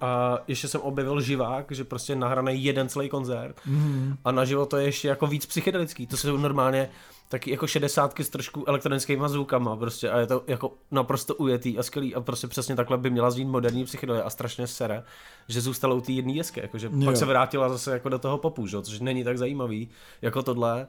[0.02, 3.62] a ještě jsem objevil živák, že prostě nahraný jeden celý koncert.
[3.66, 4.16] Mm.
[4.26, 6.90] a naživo to je ještě jako víc psychedelický, to jsou normálně
[7.30, 11.84] taky jako šedesátky s trošku elektronickými zvukama prostě a je to jako naprosto ujetý a
[11.84, 12.16] skvělý.
[12.16, 15.04] A prostě přesně takhle by měla znít moderní psychedelie a strašně sere,
[15.48, 18.68] že zůstalo u té jedné desky, jakože pak se vrátila zase jako do toho popu,
[18.68, 18.82] že?
[18.82, 19.90] což není tak zajímavý
[20.22, 20.88] jako tohle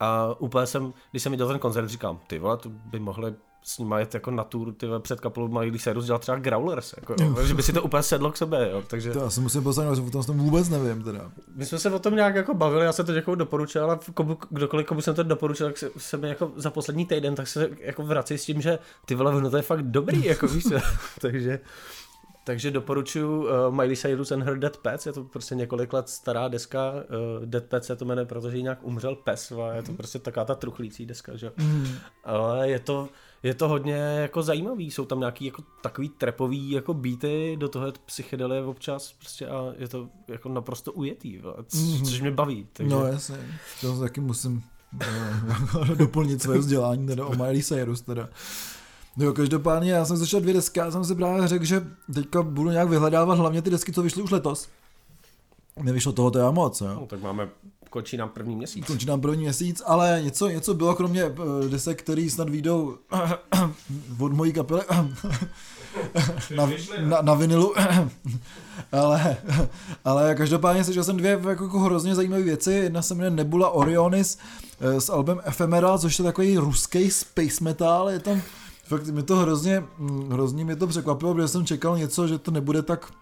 [0.00, 3.78] a úplně jsem, když jsem viděl ten koncert, říkám, ty vole, to by mohli s
[3.78, 7.46] ním jet jako na tour, ty před kapelou Miley Cyrus dělat třeba Growlers, jako, jo,
[7.46, 9.10] že by si to úplně sedlo k sobě, jo, takže...
[9.10, 11.32] To já si musím poznat, že o tom vůbec nevím, teda.
[11.54, 14.38] My jsme se o tom nějak jako bavili, já jsem to jako doporučil, ale komu,
[14.50, 17.70] kdokoliv, komu jsem to doporučil, tak se, se mi jako za poslední týden, tak se
[17.80, 20.64] jako vrací s tím, že ty vole, no to je fakt dobrý, jako víš
[21.20, 21.60] takže...
[22.50, 26.48] Takže doporučuji uh, Miley Cyrus and Her Dead Pets, je to prostě několik let stará
[26.48, 29.92] deska, uh, Dead Pets se to jmenuje, protože jí nějak umřel pes, a je to
[29.92, 31.52] prostě taková ta truchlící deska, že?
[31.56, 31.88] Mm.
[32.24, 33.08] Ale je to,
[33.42, 37.86] je to hodně jako zajímavý, jsou tam nějaký jako takový trepový jako beaty, do toho
[37.86, 41.38] je psychedelie občas prostě a je to jako naprosto ujetý,
[41.74, 42.04] mm.
[42.04, 42.66] což mě baví.
[42.72, 42.94] Takže...
[42.94, 43.36] No jasně,
[43.80, 44.62] to taky musím
[44.94, 48.28] uh, doplnit své vzdělání teda o Miley Cyrus teda.
[49.16, 52.42] No jo, každopádně já jsem začal dvě desky a jsem si právě řekl, že teďka
[52.42, 54.68] budu nějak vyhledávat hlavně ty desky, co vyšly už letos.
[55.82, 56.94] Nevyšlo toho teda moc, jo.
[56.94, 57.48] No, tak máme
[57.90, 58.86] končí nám první měsíc.
[58.86, 62.98] Končí nám první měsíc, ale něco, něco bylo kromě eh, desek, který snad výjdou
[64.18, 64.80] od mojí kapely
[66.56, 66.70] na,
[67.00, 67.74] na, na vinilu.
[68.92, 69.36] ale,
[70.04, 72.72] ale každopádně slyšel jsem dvě jako, jako hrozně zajímavé věci.
[72.72, 74.38] Jedna se jmenuje Nebula Orionis
[74.80, 78.10] eh, s albem Ephemeral, což je takový ruský space metal.
[78.10, 78.42] Je tam
[78.90, 82.50] fakt mi to hrozně, mm, hrozně mě to překvapilo, protože jsem čekal něco, že to
[82.50, 83.12] nebude tak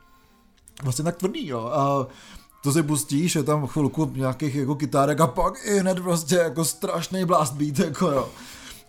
[0.83, 1.66] vlastně tak tvrdý, jo.
[1.66, 2.07] A
[2.62, 6.64] to si pustíš, je tam chvilku nějakých jako kytárek a pak i hned prostě jako
[6.64, 8.28] strašný blast beat, jako jo.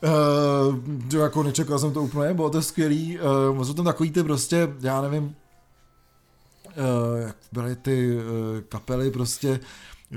[0.04, 3.20] Uh, jako nečekal jsem to úplně, bylo to skvělý,
[3.56, 8.22] uh, jsou tam takový ty prostě, já nevím, uh, jak byly ty uh,
[8.70, 9.60] kapely prostě,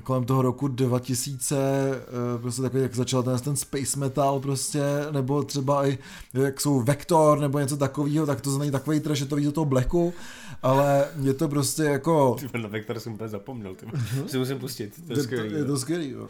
[0.00, 5.42] kolem toho roku 2000, eh, prostě takový, jak začal ten, ten space metal prostě, nebo
[5.42, 5.98] třeba i
[6.35, 9.52] jak jsou Vector nebo něco takového, tak to znají takový trash, je to víc do
[9.52, 10.14] toho blacku,
[10.62, 12.37] ale je to prostě jako...
[12.62, 13.87] Na Vector jsem úplně zapomněl, ty.
[13.87, 14.26] Uh-huh.
[14.26, 15.50] si musím pustit, to je, je skvělý.
[15.50, 16.28] To, je to skvělý, jo.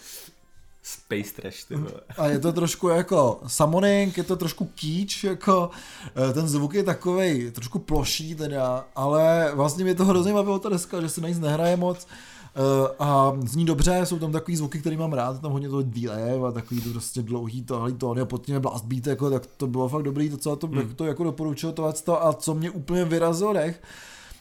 [0.85, 2.01] Space trash, ty vole.
[2.19, 5.71] A je to trošku jako summoning, je to trošku kýč, jako
[6.31, 10.69] eh, ten zvuk je takovej trošku ploší teda, ale vlastně mě to hrozně bavilo ta
[10.69, 12.07] deska, že se na nic nehraje moc,
[12.99, 16.53] a zní dobře, jsou tam takový zvuky, který mám rád, tam hodně toho delay a
[16.53, 19.89] takový to prostě dlouhý tohle tóny a pod tím blast beat, jako, tak to bylo
[19.89, 20.95] fakt dobrý, to co to, hmm.
[20.95, 23.83] to jako doporučil to a co mě úplně vyrazilo dech,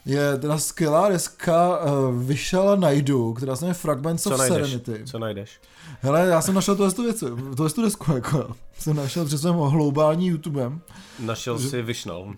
[0.06, 4.58] je teda skvělá deska uh, Vyšala najdu, která se jmenuje Fragments co of najdeš?
[4.58, 5.02] Serenity.
[5.06, 5.60] Co najdeš?
[6.02, 9.54] Hele, já jsem našel tohle tu věci, tohle tu desku, jako, jsem našel přes svým
[9.56, 10.82] hloubání YouTubem.
[11.20, 12.34] Našel že, si Vyšnal.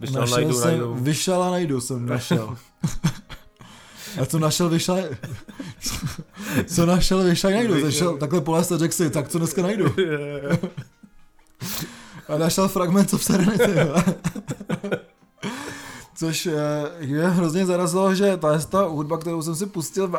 [0.00, 0.94] Vyšnal našel najdu, jsem, najdu.
[0.94, 2.56] Vyšala najdu jsem našel.
[4.22, 4.96] A co našel vyšla...
[6.66, 7.80] co našel vyšla najdu.
[7.80, 9.94] Zašel takhle po lese řekl si, tak co dneska najdu.
[12.28, 13.74] A našel fragment of Serenity.
[16.16, 16.52] Což eh,
[16.98, 20.12] je hrozně zarazilo, že ta ta hudba, kterou jsem si pustil,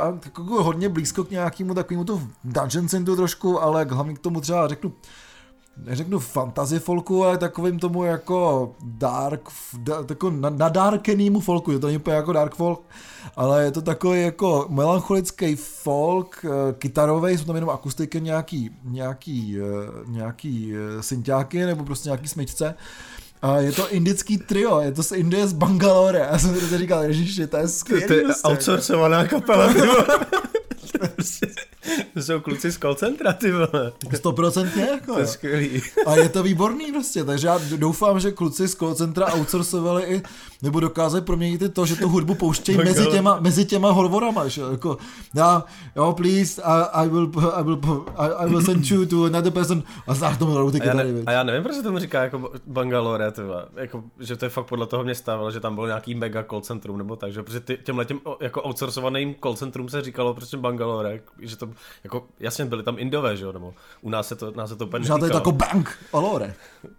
[0.50, 4.94] hodně blízko k nějakému takovému tu dungeon syntu trošku, ale hlavně k tomu třeba řeknu
[5.78, 11.98] neřeknu fantasy folku, ale takovým tomu jako dark, da, jako nadarkenému folku, je to není
[11.98, 12.82] úplně jako dark folk,
[13.36, 19.58] ale je to takový jako melancholický folk, eh, kytarový, jsou tam jenom akustiky nějaký, nějaký,
[19.60, 19.64] eh,
[20.08, 22.76] nějaký synťáky nebo prostě nějaký smyčce
[23.42, 26.20] a je to indický trio, je to z Indie z Bangalore.
[26.20, 28.08] Já jsem si říkal, ježiši, to je skvělý.
[28.08, 28.48] To je prostě.
[28.48, 29.74] outsourcovaná kapela.
[32.14, 33.92] To jsou kluci z call centra, ty vole.
[34.16, 35.14] Stoprocentně jako.
[35.14, 35.82] To je skvělý.
[36.06, 40.22] A je to výborný prostě, takže já doufám, že kluci z call centra outsourcovali i,
[40.62, 44.62] nebo dokázali proměnit i to, že tu hudbu pouštějí mezi těma, mezi těma horvorama, že
[44.72, 44.98] jako,
[45.36, 45.64] já,
[45.96, 49.84] jo, please, I, I, will, I, will, I, I will send you to another person,
[50.08, 53.32] a znáš tomu ty a, ne, a já nevím, proč se tomu říká jako Bangalore,
[53.32, 53.66] tyva.
[53.76, 56.98] jako, že to je fakt podle toho města, že tam bylo nějaký mega call centrum,
[56.98, 60.75] nebo tak, že protože těmhle těm jako outsourcovaným call centrum se říkalo prostě Bangalore,
[61.40, 61.70] že to
[62.04, 64.86] jako, jasně byli tam Indové, že jo, nebo u nás se to, nás se to
[64.86, 66.56] úplně je jako bank alore.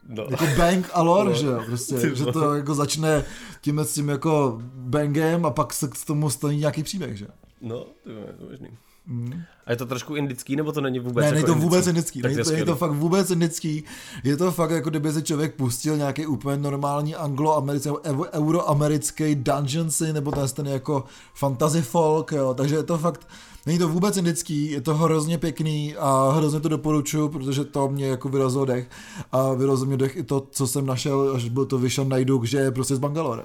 [0.08, 0.26] No.
[0.30, 1.36] Jako bank alore, no.
[1.36, 3.24] že jo, prostě, že to jako začne
[3.60, 7.26] tím s tím jako bangem a pak se k tomu staví nějaký příběh, že
[7.60, 8.68] No, to je to možný.
[9.06, 9.42] Mm.
[9.66, 12.22] A je to trošku indický, nebo to není vůbec Ne, není jako to vůbec indický,
[12.22, 13.84] není to, je to fakt vůbec indický.
[14.24, 17.90] Je to fakt jako kdyby se člověk pustil nějaký úplně normální angloamerický,
[18.32, 21.04] euroamerický dungeon nebo ten, ten jako
[21.34, 22.54] fantasy folk, jo.
[22.54, 23.28] takže je to fakt
[23.66, 28.06] Není to vůbec indický, je to hrozně pěkný a hrozně to doporučuju, protože to mě
[28.06, 28.90] jako vyrazilo dech.
[29.32, 32.58] A vyrazilo mě dech i to, co jsem našel, až byl to Vision Najduk, že
[32.58, 33.42] je prostě z Bangalore.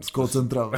[0.00, 0.70] Z call centra.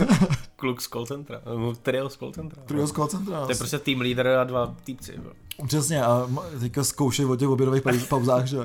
[0.56, 1.42] Kluk z call centra.
[1.82, 2.62] Trio z call centra.
[2.62, 3.44] Trio z call centra.
[3.44, 5.20] To je prostě tým leader a dva týpci.
[5.66, 6.30] Přesně a
[6.60, 8.58] teďka zkoušej o těch obědových pauzách, že?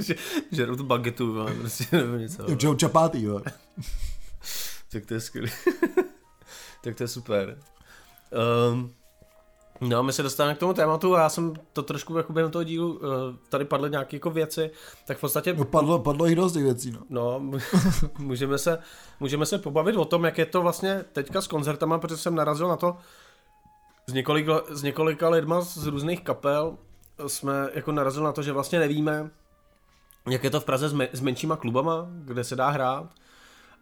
[0.00, 0.14] že
[0.52, 2.44] žerou tu bagetu, prostě nebo něco.
[2.62, 3.40] Jo, čapátý, jo.
[4.92, 5.48] tak to je skvělé.
[6.84, 7.58] tak to je super.
[8.72, 8.92] Um,
[9.80, 12.64] No, my se dostáváme k tomu tématu a já jsem to trošku jako během toho
[12.64, 13.00] dílu, uh,
[13.48, 14.70] tady padly nějaké jako věci,
[15.06, 15.54] tak v podstatě...
[15.54, 17.00] No, padlo, padlo i dost těch věcí, no.
[17.08, 17.58] No,
[18.18, 18.78] můžeme se,
[19.20, 22.68] můžeme se pobavit o tom, jak je to vlastně teďka s koncertama, protože jsem narazil
[22.68, 22.96] na to
[24.06, 26.76] s několika, s několika lidma z různých kapel,
[27.26, 29.30] jsme jako narazili na to, že vlastně nevíme,
[30.28, 33.06] jak je to v Praze s, me, s menšíma klubama, kde se dá hrát.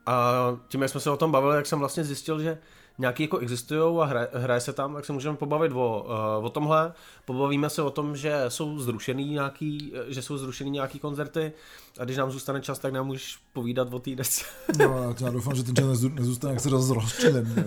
[0.07, 0.33] A
[0.69, 2.59] tím, jak jsme se o tom bavili, jak jsem vlastně zjistil, že
[2.99, 6.07] nějaký jako existují a hraje, hraje se tam, tak se můžeme pobavit o,
[6.39, 6.93] uh, o tomhle.
[7.25, 11.53] Pobavíme se o tom, že jsou zrušený nějaký, že jsou zrušený nějaký koncerty
[11.99, 14.45] a když nám zůstane čas, tak nám můžeš povídat o té desce.
[14.79, 17.65] no, já doufám, že ten čas nezůstane, jak se rozčilím.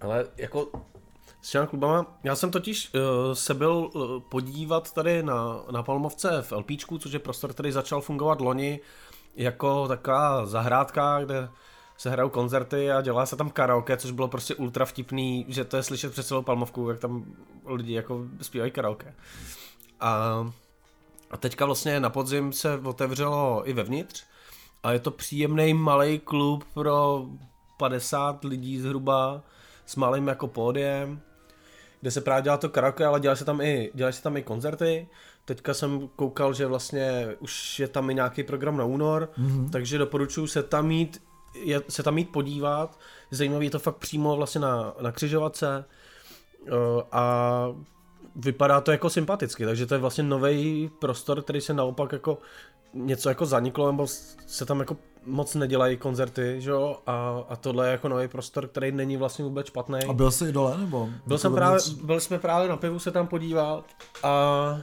[0.00, 0.68] Ale jako
[1.42, 3.00] s těma klubama, já jsem totiž uh,
[3.32, 8.00] se byl uh, podívat tady na, na Palmovce v LPčku, což je prostor, který začal
[8.00, 8.80] fungovat loni
[9.36, 11.48] jako taková zahrádka, kde
[12.00, 15.76] se hrajou koncerty a dělá se tam karaoke, což bylo prostě ultra vtipný, že to
[15.76, 17.24] je slyšet přes celou Palmovku, jak tam
[17.66, 19.14] lidi jako zpívají karaoke.
[20.00, 20.46] A,
[21.30, 24.24] a teďka vlastně na podzim se otevřelo i vevnitř
[24.82, 27.26] a je to příjemný malý klub pro
[27.78, 29.42] 50 lidí zhruba
[29.86, 31.20] s malým jako pódiem,
[32.00, 34.42] kde se právě dělá to karaoke, ale dělají se tam i, dělají se tam i
[34.42, 35.08] koncerty.
[35.44, 39.70] Teďka jsem koukal, že vlastně už je tam i nějaký program na únor, mm-hmm.
[39.70, 42.98] takže doporučuji se tam mít je, se tam jít podívat.
[43.30, 45.84] Zajímavý je to fakt přímo vlastně na, na křižovatce
[46.60, 47.66] uh, a
[48.36, 52.38] vypadá to jako sympaticky, takže to je vlastně nový prostor, který se naopak jako
[52.94, 54.06] něco jako zaniklo, nebo
[54.46, 54.96] se tam jako
[55.26, 59.44] moc nedělají koncerty, že jo, a, a tohle je jako nový prostor, který není vlastně
[59.44, 59.98] vůbec špatný.
[60.08, 61.08] A byl jsi dole, nebo?
[61.26, 63.84] Byl jsem právě, byl jsme právě na pivu se tam podívat
[64.22, 64.80] a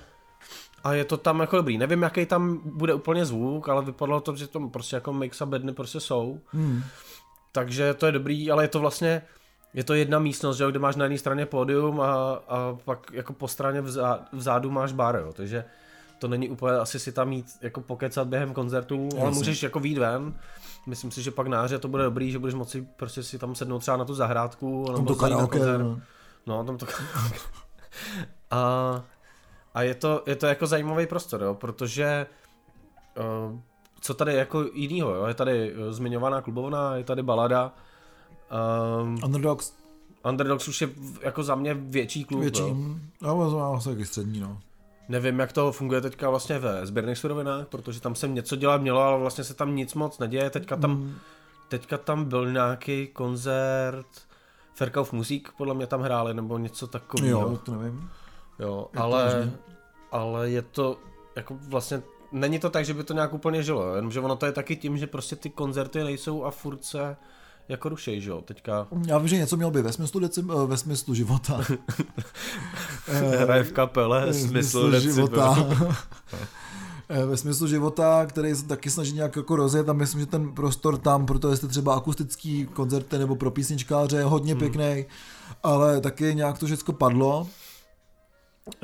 [0.88, 1.78] a je to tam jako dobrý.
[1.78, 5.46] Nevím, jaký tam bude úplně zvuk, ale vypadalo to, že to prostě jako mix a
[5.46, 6.40] bedny prostě jsou.
[6.52, 6.84] Hmm.
[7.52, 9.22] Takže to je dobrý, ale je to vlastně,
[9.74, 12.14] je to jedna místnost, že, kde máš na jedné straně pódium a,
[12.48, 15.34] a pak jako po straně vzá, vzadu máš bar, jo.
[15.34, 15.66] takže
[16.20, 19.98] to není úplně asi si tam mít jako pokecat během koncertu, ale můžeš jako výjít
[19.98, 20.34] ven.
[20.86, 23.80] Myslím si, že pak na to bude dobrý, že budeš moci prostě si tam sednout
[23.80, 24.86] třeba na tu zahrádku.
[24.96, 25.60] Tam to karaoke.
[25.78, 26.02] No.
[26.48, 26.86] no, tam to
[28.52, 29.04] A
[29.78, 32.28] a je to, je to jako zajímavý prostor, jo, protože
[33.50, 33.60] uh,
[34.02, 35.26] co tady jako jinýho, jo?
[35.26, 37.74] je tady uh, zmiňovaná klubovna, je tady balada.
[39.02, 39.74] Um, Underdogs.
[40.30, 40.90] Underdogs už je
[41.22, 42.42] jako za mě větší klub.
[42.42, 42.62] Větší,
[43.22, 44.60] jo, to asi taky střední, no.
[45.10, 49.02] Nevím, jak to funguje teďka vlastně ve sběrných surovinách, protože tam jsem něco dělat mělo,
[49.02, 50.50] ale vlastně se tam nic moc neděje.
[50.50, 51.16] Teďka tam, mm.
[51.68, 54.08] teďka tam byl nějaký koncert,
[54.76, 57.42] Fairkauf Musik podle mě tam hráli, nebo něco takového.
[57.42, 58.10] Jo, to nevím.
[58.60, 59.52] Jo, je ale,
[60.12, 60.98] ale je to
[61.36, 62.02] jako vlastně
[62.32, 64.98] není to tak, že by to nějak úplně žilo, jenomže ono to je taky tím,
[64.98, 67.18] že prostě ty koncerty nejsou a furt se
[67.70, 68.88] jako rušej, že jo, teďka.
[69.08, 71.62] Já vím, že něco mělo být ve smyslu, decim, eh, ve smyslu života.
[73.40, 75.68] Hraje v kapele, ve smyslu, smyslu života.
[77.10, 80.52] Eh, ve smyslu života, který se taky snaží nějak jako rozjet a myslím, že ten
[80.52, 84.60] prostor tam, protože jste třeba akustický koncerty nebo pro písničkáře je hodně hmm.
[84.60, 85.06] pěkný,
[85.64, 87.48] ale taky nějak to všechno padlo.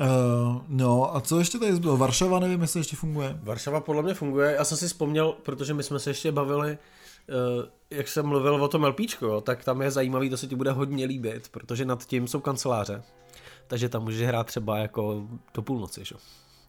[0.00, 1.96] Uh, no a co ještě tady bylo?
[1.96, 3.38] Varšava, nevím, jestli ještě funguje.
[3.42, 4.54] Varšava podle mě funguje.
[4.58, 6.78] Já jsem si vzpomněl, protože my jsme se ještě bavili,
[7.28, 10.70] uh, jak jsem mluvil o tom LPčko, tak tam je zajímavý, to se ti bude
[10.70, 13.02] hodně líbit, protože nad tím jsou kanceláře.
[13.66, 16.14] Takže tam můžeš hrát třeba jako do půlnoci, že?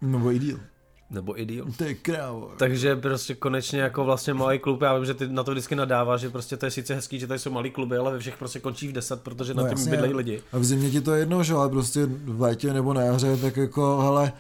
[0.02, 0.60] Nebo i díl.
[1.10, 1.68] Nebo i díl.
[1.78, 2.52] To je krávo.
[2.58, 6.22] Takže prostě konečně jako vlastně malý klub, já vím, že ty na to vždycky nadáváš,
[6.22, 8.60] že prostě to je sice hezký, že tady jsou malý kluby, ale ve všech prostě
[8.60, 10.42] končí v 10, protože no na tím bydlejí lidi.
[10.52, 13.38] A v zimě ti to je jedno, že ale prostě v létě nebo na jaře,
[13.38, 14.34] tak jako, hele,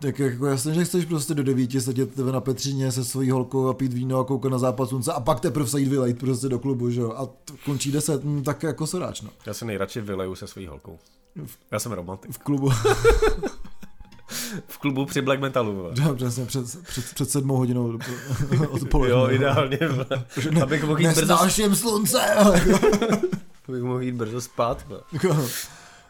[0.00, 3.74] tak jako jasně, že chceš prostě do devíti sedět na Petříně se svojí holkou a
[3.74, 6.58] pít víno a koukat na západ slunce a pak teprve se jít vylejt prostě do
[6.58, 7.28] klubu, že jo, a
[7.64, 9.30] končí deset, hm, tak jako ráč, no.
[9.46, 10.98] Já se nejradši vyleju se svojí holkou.
[11.70, 12.30] Já jsem romantik.
[12.30, 12.70] V klubu.
[14.68, 15.90] v klubu při black metalu.
[16.04, 17.98] No, přesně, před, před, před sedmou hodinou
[18.70, 19.16] odpoledne.
[19.16, 19.78] jo, ideálně.
[20.50, 21.74] Ne, abych mohl jít brzo...
[21.74, 22.34] slunce.
[23.68, 24.86] abych mohl jít brzo spát.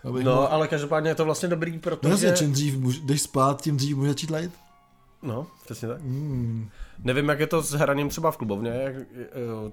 [0.05, 2.31] No, no ale každopádně je to vlastně dobrý, protože...
[2.31, 4.53] No, čím dřív jdeš spát, tím dřív může začít lejt.
[5.23, 6.01] No, přesně tak.
[6.03, 6.69] Mm.
[7.05, 8.95] Nevím, jak je to s hraním třeba v klubovně, jak,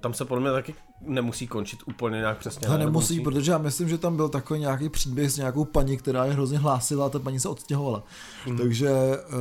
[0.00, 2.68] tam se podle mě taky nemusí končit úplně nějak přesně.
[2.68, 5.96] Ne, nemusí, nemusí, protože já myslím, že tam byl takový nějaký příběh s nějakou paní,
[5.96, 8.02] která je hrozně hlásila a ta paní se odstěhovala.
[8.46, 8.58] Mm.
[8.58, 8.90] Takže,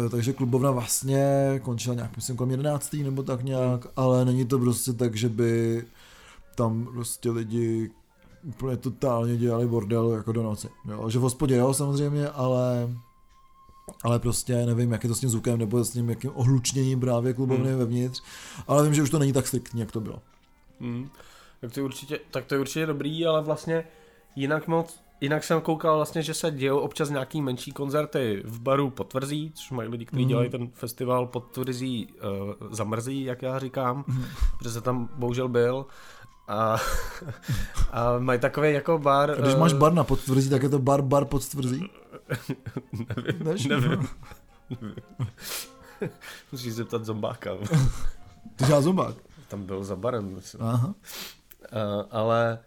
[0.06, 1.26] eh, takže klubovna vlastně
[1.64, 3.04] končila nějak, myslím, kolem 11.
[3.04, 3.92] nebo tak nějak, mm.
[3.96, 5.84] ale není to prostě tak, že by
[6.56, 7.92] tam prostě lidi
[8.44, 10.70] úplně totálně dělali bordel jako do noci.
[10.90, 11.10] Jo?
[11.10, 12.90] Že v hospodě jo, samozřejmě, ale
[14.04, 17.34] ale prostě nevím, jak je to s tím zvukem, nebo s tím jakým ohlučněním právě
[17.34, 17.80] klubovny hmm.
[17.80, 18.24] vevnitř,
[18.68, 20.22] ale vím, že už to není tak striktní, jak to bylo.
[20.80, 21.10] Hmm.
[21.62, 23.84] Tak, to je určitě, tak to je určitě dobrý, ale vlastně
[24.36, 28.90] jinak moc, jinak jsem koukal vlastně, že se dějou občas nějaký menší koncerty v baru
[28.90, 30.30] Potvrzí, což mají lidi, kteří hmm.
[30.30, 34.26] dělají ten festival Potvrzí uh, zamrzí, jak já říkám, hmm.
[34.58, 35.86] protože se tam bohužel byl.
[36.48, 36.78] A,
[37.92, 39.32] a mají takový jako bar...
[39.32, 41.90] A když máš eh, bar na podtvrzí, tak je to bar bar podtvrzí?
[43.16, 43.66] nevím, Než?
[43.66, 44.08] nevím.
[44.82, 44.96] nevím.
[46.52, 47.52] Musíš se zeptat zombáka.
[48.56, 49.16] Ty já zombák?
[49.48, 50.62] Tam byl za barem, myslím.
[50.64, 50.88] Aha.
[50.88, 52.60] Uh, ale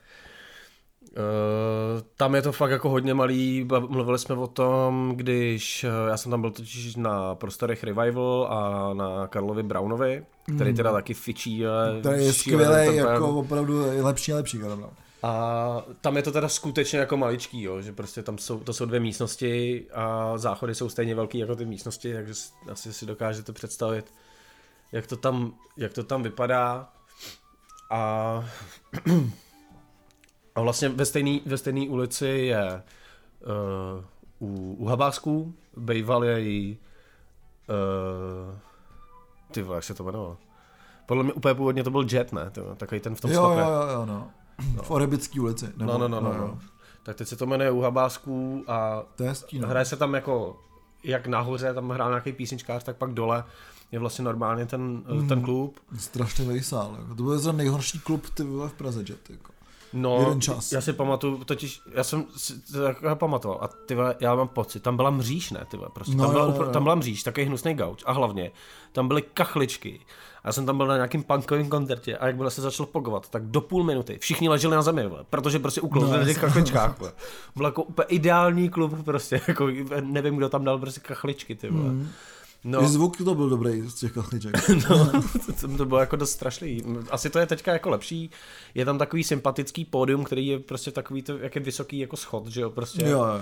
[1.02, 6.30] Uh, tam je to fakt jako hodně malý, mluvili jsme o tom, když já jsem
[6.30, 10.76] tam byl totiž na prostorech Revival a na Karlovi Brownovi, který hmm.
[10.76, 11.64] teda taky fičí.
[12.02, 14.92] To je skvělý, jako opravdu lepší a lepší Karl Brown.
[15.22, 18.84] A tam je to teda skutečně jako maličký, jo, že prostě tam jsou, to jsou
[18.84, 22.32] dvě místnosti a záchody jsou stejně velký jako ty místnosti, takže
[22.70, 24.12] asi si dokážete představit,
[24.92, 26.92] jak to tam, jak to tam vypadá.
[27.90, 28.44] A,
[30.60, 32.82] a vlastně ve stejné ve stejný ulici je
[34.38, 38.54] uh, u, u Habásků, býval je uh,
[39.50, 40.36] ty vole, jak se to jmenovalo?
[41.06, 42.50] Podle mě úplně původně to byl Jet, ne?
[42.76, 44.30] Takový ten v tom jo, Jo, jo, jo, no.
[44.76, 44.82] No.
[44.82, 45.68] V Orebický ulici.
[45.76, 46.58] Nebo, no, no, no, no, no.
[47.02, 49.68] Tak teď se to jmenuje u Habásků a to je hezký, no.
[49.68, 50.60] hraje se tam jako,
[51.04, 53.44] jak nahoře tam hrál nějaký písničkář, tak pak dole
[53.92, 55.80] je vlastně normálně ten, mm, ten klub.
[55.98, 56.96] Strašně vejsál.
[56.98, 57.14] Jako.
[57.14, 59.30] To byl za nejhorší klub ty v Praze Jet.
[59.30, 59.49] Jako.
[59.92, 60.72] No, Jeden čas.
[60.72, 64.96] já si pamatuju, totiž, já jsem si to pamatoval a ty já mám pocit, tam
[64.96, 67.74] byla mříž, ne, ty prostě, no, tam, byla, no, no, tam byla mříž, takový hnusný
[67.74, 68.50] gauč a hlavně
[68.92, 70.00] tam byly kachličky
[70.44, 73.42] a já jsem tam byl na nějakým punkovém koncertě a jak se začal pogovat, tak
[73.46, 76.98] do půl minuty všichni leželi na zemi, vle, protože prostě uklouzli no, na těch kachličkách.
[76.98, 77.12] Vle.
[77.56, 79.68] Byl jako úplně ideální klub, prostě, jako
[80.00, 81.90] nevím, kdo tam dal prostě kachličky, ty vole.
[81.90, 82.08] Mm.
[82.64, 82.82] No.
[82.82, 84.68] I zvuk to byl dobrý z těch kachliček.
[84.90, 85.22] no,
[85.60, 86.82] to, to bylo jako dost strašný.
[87.10, 88.30] Asi to je teďka jako lepší.
[88.74, 92.46] Je tam takový sympatický pódium, který je prostě takový, to, jak je vysoký jako schod,
[92.46, 93.02] že jo, prostě.
[93.02, 93.40] Jo, jo.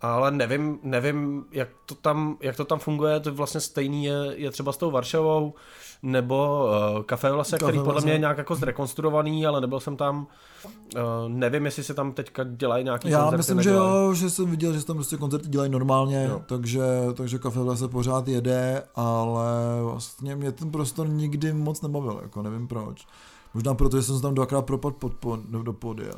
[0.00, 4.50] Ale nevím, nevím, jak to tam, jak to tam funguje, to vlastně stejný je, je
[4.50, 5.54] třeba s tou Varšavou,
[6.02, 10.26] nebo uh, Café Vlase, který podle mě je nějak jako zrekonstruovaný, ale nebyl jsem tam.
[10.64, 13.90] Uh, nevím, jestli se tam teďka dělají nějaký Já koncerty, myslím, nedělají.
[13.90, 16.42] že jo, že jsem viděl, že se tam prostě koncerty dělají normálně, jo.
[16.46, 16.82] takže,
[17.14, 22.68] takže Café Vlase pořád jede, ale vlastně mě ten prostor nikdy moc nebavil, jako nevím
[22.68, 23.06] proč.
[23.54, 26.14] Možná proto, že jsem se tam dvakrát propadl pod, pod, do podia.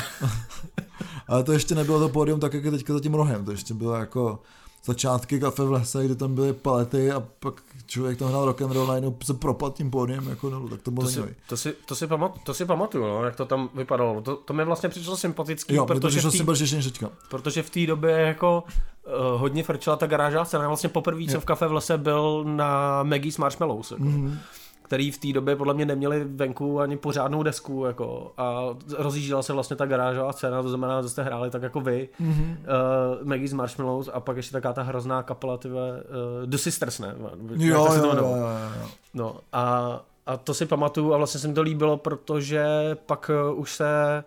[1.28, 3.74] Ale to ještě nebylo to pódium tak, jak je teďka za tím rohem, to ještě
[3.74, 4.38] bylo jako
[4.86, 7.54] začátky kafe v lese, kde tam byly palety a pak
[7.86, 10.90] člověk tam hrál rock and roll najednou se propad tím pódiem jako no, tak to
[10.90, 13.70] bylo To si, to, si, to, si pamat, to si pamatuju, no, jak to tam
[13.74, 14.20] vypadalo.
[14.20, 17.10] To, to mi vlastně přišlo sympatický, jo, protože, to přišlo v tý, teďka.
[17.30, 18.64] protože v té době jako
[19.06, 20.68] uh, hodně frčela ta garážová scéna.
[20.68, 23.90] Vlastně poprvé jsem v kafe v lese byl na Maggie's Marshmallows.
[23.90, 24.04] Jako.
[24.04, 24.38] Mhm.
[24.86, 28.64] Který v té době podle mě neměli venku ani pořádnou desku jako, a
[28.98, 32.56] rozjížděla se vlastně ta garážová scéna, to znamená, že jste hráli tak jako vy, Mhm.
[33.20, 37.14] uh, Maggie's Marshmallows a pak ještě taká ta hrozná kapela, tyhle, uh, The Sisters, ne?
[37.56, 38.36] Jo, jo, jo, jo,
[38.80, 38.88] jo.
[39.14, 42.66] No a, a to si pamatuju a vlastně se mi to líbilo, protože
[43.06, 44.24] pak uh, už se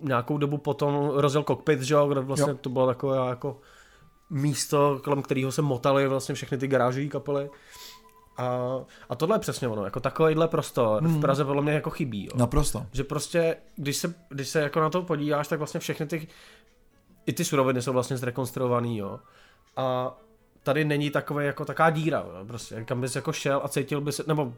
[0.00, 2.58] nějakou dobu potom rozjel kokpit, že jo, kde vlastně Jo.
[2.60, 3.58] to bylo takové jako
[4.30, 7.50] místo, kolem kterého se motaly vlastně všechny ty garážové kapely.
[8.38, 8.58] A,
[9.08, 11.20] a tohle je přesně ono, jako takovýhle prostor v Mhm.
[11.20, 12.24] Praze podle mě jako chybí.
[12.24, 12.32] Jo.
[12.34, 12.86] Naprosto.
[12.92, 16.28] Že prostě, když se, když se jako na to podíváš, tak vlastně všechny ty,
[17.26, 19.20] i ty suroviny jsou vlastně zrekonstruovaný, jo.
[19.76, 20.16] A
[20.62, 22.44] tady není takové jako taká díra, jo.
[22.46, 24.52] prostě, kam bys jako šel a cítil by se, nebo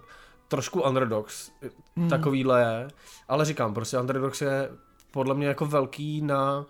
[0.49, 1.51] trošku underdogs,
[1.97, 2.09] Mhm.
[2.09, 2.89] takovýhle je,
[3.29, 4.71] ale říkám, prostě underdogs je
[5.11, 6.65] podle mě jako velký na,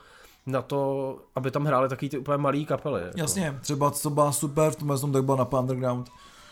[0.47, 3.03] na to, aby tam hráli taky ty úplně malý kapely.
[3.03, 3.21] Jako.
[3.21, 6.09] Jasně, třeba co byla super, v tomhle tom tak byla na Underground,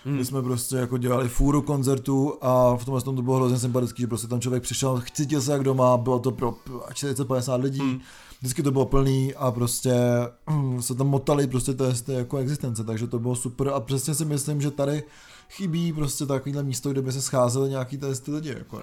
[0.07, 0.14] Hmm.
[0.14, 4.02] kdy jsme prostě jako dělali fůru koncertů a v tomhle tom to bylo hrozně sympatický,
[4.02, 8.00] že prostě tam člověk přišel, cítil se jak doma, bylo to pro 40-50 lidí, Hmm.
[8.40, 9.94] vždycky to bylo plný a prostě
[10.50, 14.14] mm, se tam motali prostě to je jako existence, takže to bylo super a přesně
[14.14, 15.02] si myslím, že tady
[15.50, 18.82] chybí prostě takovýhle místo, kde by se scházeli nějaký tady ty lidi, jako.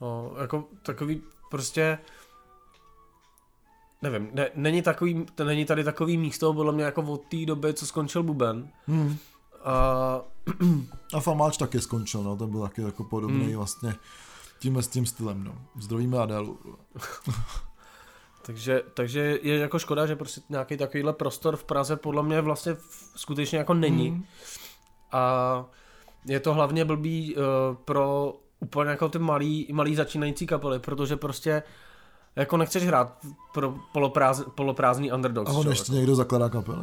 [0.00, 1.98] No, jako takový prostě
[4.02, 7.74] nevím, ne, není, takový, to není tady takový místo, podle mě jako od té doby,
[7.74, 8.68] co skončil Buben.
[8.86, 9.16] Hmm.
[9.64, 10.20] A
[11.14, 13.56] A Famáč taky skončil, no, ten byl taky jako podobný Hmm.
[13.56, 13.94] vlastně
[14.58, 15.54] tímhle s tím stylem, no.
[15.80, 16.58] Zdravíme Adélu.
[18.42, 22.76] takže, takže je jako škoda, že prostě nějaký takovýhle prostor v Praze podle mě vlastně
[23.16, 24.10] skutečně jako není.
[24.10, 24.24] Hmm.
[25.12, 25.64] A
[26.26, 27.42] je to hlavně blbý uh,
[27.84, 31.62] pro úplně jako ty malý, malý začínající kapely, protože prostě
[32.36, 33.18] jako nechceš hrát
[33.54, 35.50] pro polopráz, poloprázdný underdogs.
[35.50, 36.82] A on ještě někdo zakládá kapelu.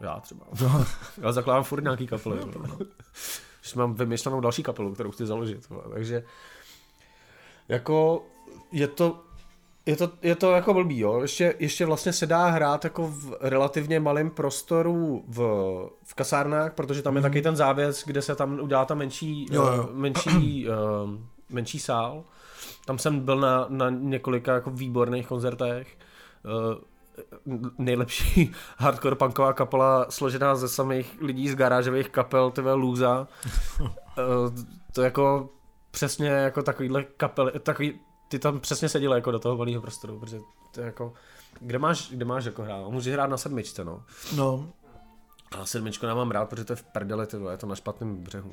[0.00, 0.46] Já třeba.
[0.60, 0.84] Jo.
[1.22, 2.38] Já zakládám furt nějaký kapely.
[2.38, 2.68] vole.
[3.64, 5.68] Už mám vymyšlenou další kapelu, kterou chci založit.
[5.94, 6.24] Takže
[7.68, 8.22] jako
[8.72, 9.20] je to
[9.86, 11.20] je to, je to jako blbý, jo.
[11.22, 15.38] Ještě, ještě vlastně se dá hrát jako v relativně malém prostoru v,
[16.04, 19.54] v kasárnách, protože tam je taky ten závěs, kde se tam udělá ta menší, Mhm.
[19.56, 19.88] Jo, jo.
[19.90, 20.72] eh, menší, eh,
[21.50, 22.24] menší sál.
[22.86, 25.88] Tam jsem byl na, na několika jako výborných koncertech.
[26.44, 26.80] Eh,
[27.78, 33.28] nejlepší hardcore punková kapela složená ze samých lidí z garážových kapel, tyhle Lůza.
[34.18, 35.48] Eh, to jako
[35.90, 40.40] přesně jako takovýhle kapely, takový, ty tam přesně seděli jako do toho malého prostoru, protože
[40.74, 41.12] to je jako,
[41.60, 42.88] kde máš, kde máš jako hrát?
[42.88, 44.02] Můžeš hrát na sedmičce, no.
[44.36, 44.72] No,
[45.58, 48.50] A sedmičku nemám rád, protože to je v prdeli, ty je to na špatném břehu.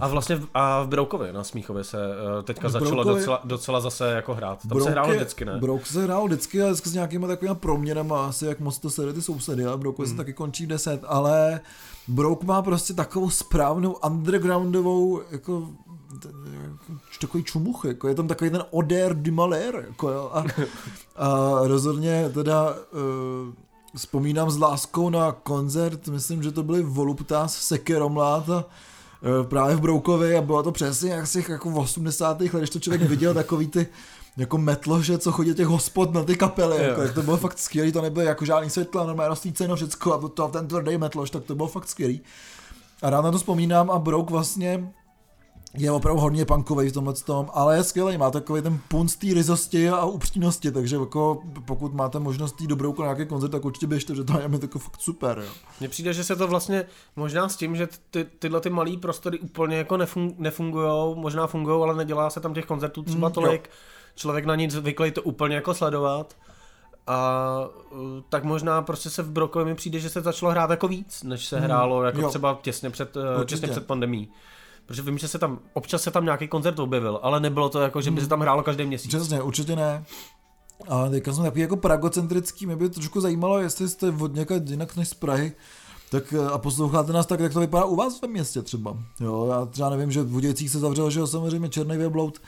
[0.00, 4.10] A vlastně v, a v Broukově na Smíchově se uh, teďka začalo docela, docela zase
[4.10, 4.62] jako hrát.
[4.62, 5.58] Tam Brouk se hrálo vždycky, ne?
[5.60, 9.12] Brouk se hrál vždycky, ale vždycky s nějakýma takovými proměnama, asi jak moc to sede
[9.12, 10.06] ty sousedy, ale Brouk Hmm.
[10.08, 11.60] se taky končí v 10, ale
[12.08, 15.68] Brouk má prostě takovou správnou undergroundovou, jako
[16.22, 20.44] jako takový čumuch, jako je tam takový ten odér du malheur, jako jo, a,
[21.16, 23.54] a rozhodně teda uh,
[23.96, 28.64] vzpomínám s láskou na koncert, myslím, že to byly Voluptas Sekeromlát a
[29.22, 32.40] eh, právě v Broukově a bylo to přesně jak z těch jako v 80.
[32.40, 33.86] let, když to člověk viděl takový ty
[34.36, 37.92] jako metlože, co chodí těch hospod na ty kapely, jako, jak to bylo fakt skvělý,
[37.92, 41.54] to nebylo jako žádný světla, normálně rozsvíceno všecko a to, ten tvrdý metlož, tak to
[41.54, 42.20] bylo fakt skvělý.
[43.02, 44.92] A rád na to vzpomínám a Brouk vlastně
[45.74, 49.26] je opravdu hodně punkový v tomhle tom, ale je skvělý, má takový ten punc té
[49.34, 53.86] ryzosti a upřímnosti, takže jako pokud máte možnost jít dobrou na nějaký koncert, tak určitě
[53.86, 55.42] běžte, že to je mi jako fakt super.
[55.44, 55.50] Jo.
[55.80, 56.84] Mně přijde, že se to vlastně
[57.16, 61.82] možná s tím, že ty, tyhle ty malé prostory úplně jako nefung, nefungujou, možná fungují,
[61.82, 63.70] ale nedělá se tam těch koncertů třeba Mm, tolik.
[64.14, 66.36] Člověk na nic zvyklý to úplně jako sledovat.
[67.06, 67.40] A
[67.90, 67.98] uh,
[68.28, 71.44] tak možná prostě se v Brokově mi přijde, že se začalo hrát jako víc, než
[71.46, 72.28] se Mm, hrálo jako jo.
[72.28, 73.60] třeba těsně před, Určitě.
[73.60, 74.28] těsně před pandemí.
[74.86, 78.00] Protože vím, že se tam, občas se tam nějaký koncert objevil, ale nebylo to jako,
[78.00, 79.08] že by se tam hrálo každý měsíc.
[79.08, 80.04] Přesně, určitě ne.
[80.88, 84.96] A teďka jsme takový jako pragocentrický, mě by trošku zajímalo, jestli jste od někde jinak
[84.96, 85.52] než z Prahy,
[86.10, 88.96] tak eh, a posloucháte nás tak, jak to vypadá u vás ve městě třeba.
[89.20, 92.40] Jo, já třeba nevím, že v Budějcích se zavřel, že jo, samozřejmě Černý Věbloud,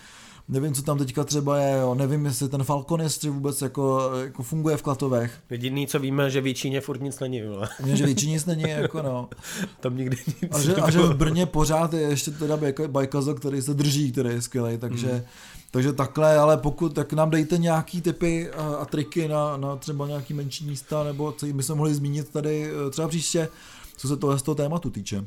[0.48, 1.94] nevím, co tam teďka třeba je, jo.
[1.94, 5.40] nevím, jestli ten Falconistry vůbec jako, jako funguje v Klatovech.
[5.50, 7.68] Jediný, co víme, že v Jíčíně furt nic není, vole.
[7.80, 9.28] Vím, že většině nic není, jako no.
[9.80, 13.34] Tam nikdy nic A že, a že v Brně pořád je ještě teda bajka- bajkazo,
[13.34, 15.22] který se drží, který je skvělý, takže, mm.
[15.70, 20.06] takže takhle, ale pokud, tak nám dejte nějaký typy a, a triky na, na třeba
[20.06, 23.48] nějaký menší místa, nebo co bychom mohli zmínit tady eh, třeba příště,
[23.96, 25.24] co se toho z toho tématu týče.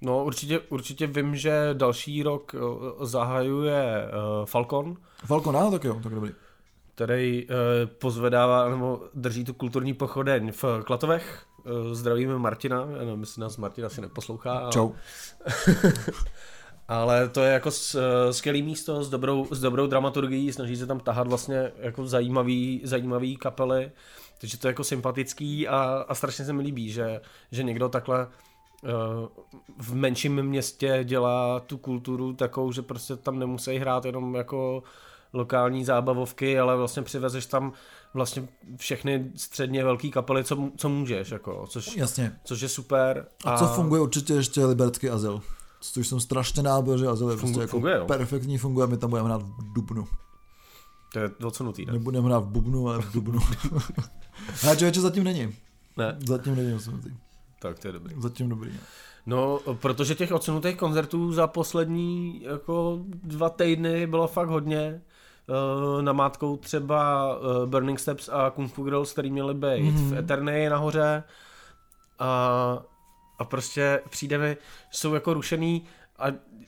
[0.00, 4.08] No určitě, určitě vím, že další rok eh, zahajuje
[4.40, 4.96] uh, Falcon,
[5.26, 6.30] Falcon, no, tak jo, tak dobrý.
[6.94, 7.54] který uh,
[7.98, 11.42] pozvedává nebo drží tu kulturní pochodeň v Klatovech.
[11.64, 14.52] Uh, zdravíme Martina, já nevím, jestli nás Martin asi neposlouchá.
[14.58, 14.90] ale- Čau.
[16.88, 17.70] Ale to je jako
[18.30, 23.36] skvělý místo s dobrou, s dobrou dramaturgií, snaží se tam tahat vlastně jako zajímavý, zajímavý
[23.36, 23.90] kapely,
[24.40, 27.20] takže to je jako sympatický a, a strašně se mi líbí, že,
[27.52, 28.28] že někdo takhle
[29.78, 34.82] v menším městě dělá tu kulturu takovou, že prostě tam nemusí hrát jenom jako
[35.32, 37.72] lokální zábavovky, ale vlastně přivezeš tam
[38.14, 42.38] vlastně všechny středně velké kapely, co, co můžeš, jako, což, Jasně.
[42.44, 43.26] což je super.
[43.44, 45.40] A co funguje určitě ještě Liberecký azyl.
[45.80, 48.04] Což jsem strašně nábor, že azyl je prostě Fungu- jako funguje, jo.
[48.06, 50.08] perfektní, funguje, my tam budeme hrát v Dubnu.
[51.12, 51.92] To je odsunutý, ne?
[51.92, 53.40] Nebudeme hrát v Bubnu, ale v Dubnu.
[54.70, 55.54] A člověče zatím není.
[55.96, 57.10] Ne, Zatím není odsunutý.
[57.58, 58.14] Tak to je dobrý.
[58.18, 58.70] Zatím dobrý.
[59.26, 65.02] No, protože těch odsunutých koncertů za poslední jako dva týdny bylo fakt hodně.
[65.96, 69.96] Uh, namátkou třeba uh, Burning Steps a Kung Fu Girls, který měli být Mhm.
[69.96, 70.14] mm-hmm.
[70.14, 71.24] v Eternii nahoře.
[72.18, 72.78] A,
[73.38, 74.56] a prostě přijde mi,
[74.90, 75.84] jsou jako rušený
[76.18, 76.24] a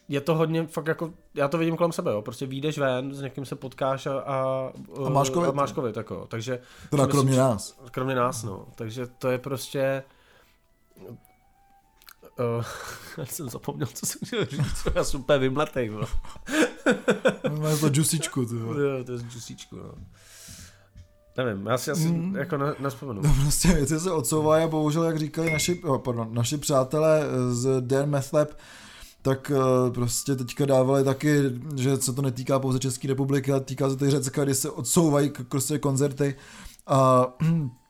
[0.08, 2.22] je to hodně fakt jako, já to vidím kolem sebe, jo.
[2.22, 4.70] prostě vyjdeš ven, s někým se potkáš a, a,
[5.06, 5.48] A máš covid.
[5.48, 6.26] a máš covid jako.
[6.30, 6.60] takže
[6.90, 7.78] Teda Myslím, kromě že- nás.
[7.90, 8.66] Kromě nás, no.
[8.74, 10.02] Takže to je prostě...
[10.98, 12.64] Uh,
[13.18, 14.86] já jsem zapomněl, co jsem chtěl říct.
[14.94, 16.06] Já jsem úplně vymletej, bro.
[17.60, 18.82] Máme to džusičku, ty vole.
[18.82, 19.94] Jo, to je z džusíčku, no.
[21.36, 22.36] Nevím, já si asi Mm.
[22.36, 23.22] jako ne, nespomenu.
[23.22, 27.80] No prostě věci se odsouvají a bohužel, jak říkali naši, oh, pardon, naši přátelé z
[27.80, 28.48] Dan Meth Lab,
[29.22, 31.40] tak eh, prostě teďka dávali taky,
[31.76, 34.70] že se to netýká pouze České republiky, ale týká se to i Řecka, kdy se
[34.70, 36.36] odsouvají k- prostě koncerty
[36.86, 37.26] a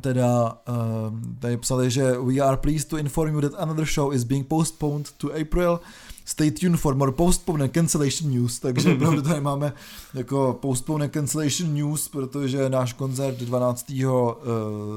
[0.00, 4.24] teda uh, tady psali, že we are pleased to inform you that another show is
[4.24, 5.80] being postponed to April.
[6.24, 9.72] Stay tuned for more postpone and cancellation news, takže opravdu tady máme
[10.14, 13.90] jako postpone and cancellation news, protože náš koncert 12.
[13.90, 14.24] Uh,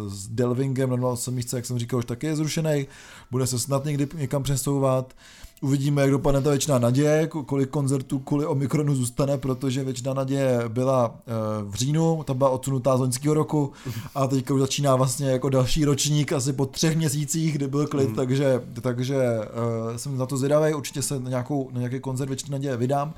[0.08, 2.88] s Delvingem na 08 místce, jak jsem říkal, už taky je zrušený,
[3.32, 5.14] bude se snad někdy někam přesouvat.
[5.62, 10.60] Uvidíme, jak dopadne ta většina naděje, ko- kolik koncertů kvůli Omikronu zůstane, protože většina naděje
[10.68, 11.32] byla eh,
[11.64, 13.72] v říjnu, ta byla odsunutá z loňského roku
[14.16, 18.10] a teďka už začíná vlastně jako další ročník asi po třech měsících, kdy byl klid,
[18.10, 18.16] Mm.
[18.16, 22.52] takže, takže uh, jsem na to zvědavý, určitě se na, nějakou, na nějaký koncert většina
[22.58, 23.14] naděje vydám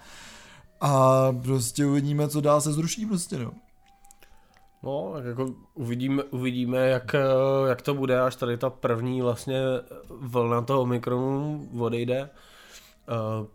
[0.81, 3.51] a prostě uvidíme, co dál se zruší prostě, no.
[4.83, 7.19] No, tak jako uvidíme, uvidíme jak, eh,
[7.69, 9.61] jak to bude, až tady ta první vlastně
[10.09, 12.29] vlna toho mikronu odejde.
[13.39, 13.47] Uh,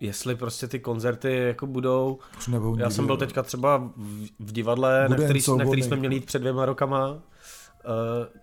[0.00, 3.90] jestli prostě ty koncerty jako budou, Už nebudou Já jsem byl teďka třeba
[4.38, 7.08] v, divadle, Bude na který, na který jsme měli jít před dvěma rokama.
[7.08, 7.20] Uh,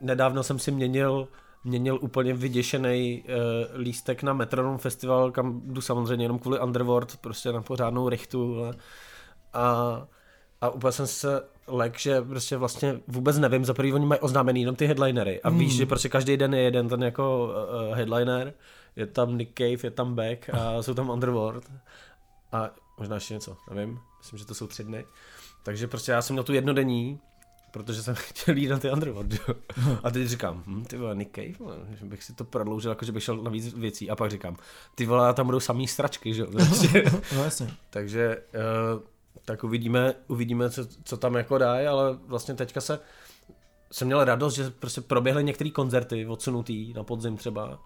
[0.02, 1.28] nedávno jsem si měnil,
[1.64, 7.52] měnil úplně vyděšený uh, lístek na Metronom Festival, kam jdu samozřejmě jenom kvůli Underworld, prostě
[7.52, 8.66] na pořádnou rychtu.
[9.54, 10.08] A,
[10.62, 14.62] a úplně jsem se lek, že prostě vlastně vůbec nevím, za prvý oni mají oznámený
[14.62, 15.78] jenom ty headlinery a víš, Mm.
[15.78, 17.46] že prostě každý den je jeden ten jako
[17.90, 18.54] uh, headliner,
[18.96, 21.72] je tam Nick Cave, je tam Beck a jsou tam Underworld
[22.52, 25.06] a možná ještě něco, nevím, myslím, že to jsou tři dny.
[25.64, 27.20] Takže prostě já jsem měl tu jednodenní,
[27.72, 29.56] protože jsem chtěl jít na ty Underworld, jo.
[30.04, 33.06] A teď říkám, hm, ty vole, Nick Cave, vole, že bych si to prodloužil, jako
[33.06, 34.10] že bych šel na víc věcí.
[34.10, 34.56] A pak říkám,
[34.96, 36.48] ty vole, tam budou samý stračky, že jo.
[36.52, 37.04] Prostě.
[37.36, 37.72] No jasně.
[37.90, 38.38] Takže
[38.96, 39.02] uh,
[39.46, 43.00] tak uvidíme, uvidíme co, co tam jako dají, ale vlastně teďka se
[43.92, 47.80] jsem měl radost, že prostě proběhly některé koncerty odsunutý na podzim třeba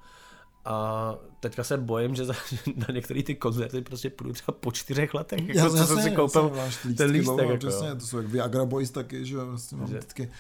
[0.65, 2.33] a teďka se bojím, že za,
[2.75, 6.01] na některé ty koncerty prostě půjdu třeba po čtyřech letech, jako Jasně, co jsem si
[6.03, 7.25] jasně, koupil jasně, ten lístek.
[7.25, 7.95] dlouho, Jako, přesně, jo.
[7.95, 10.31] to jsou jak Viagra Boys taky, že vlastně mám Že- vždycky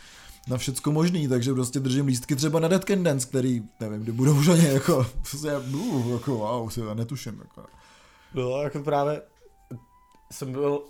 [0.47, 4.11] na všecko možný, takže prostě držím lístky třeba na Dead Can Dance, který, nevím, kdy
[4.11, 7.65] budou už ani jako, prostě, uh, jako wow, to netuším, jako.
[8.33, 9.21] No, jako právě
[10.31, 10.81] jsem byl,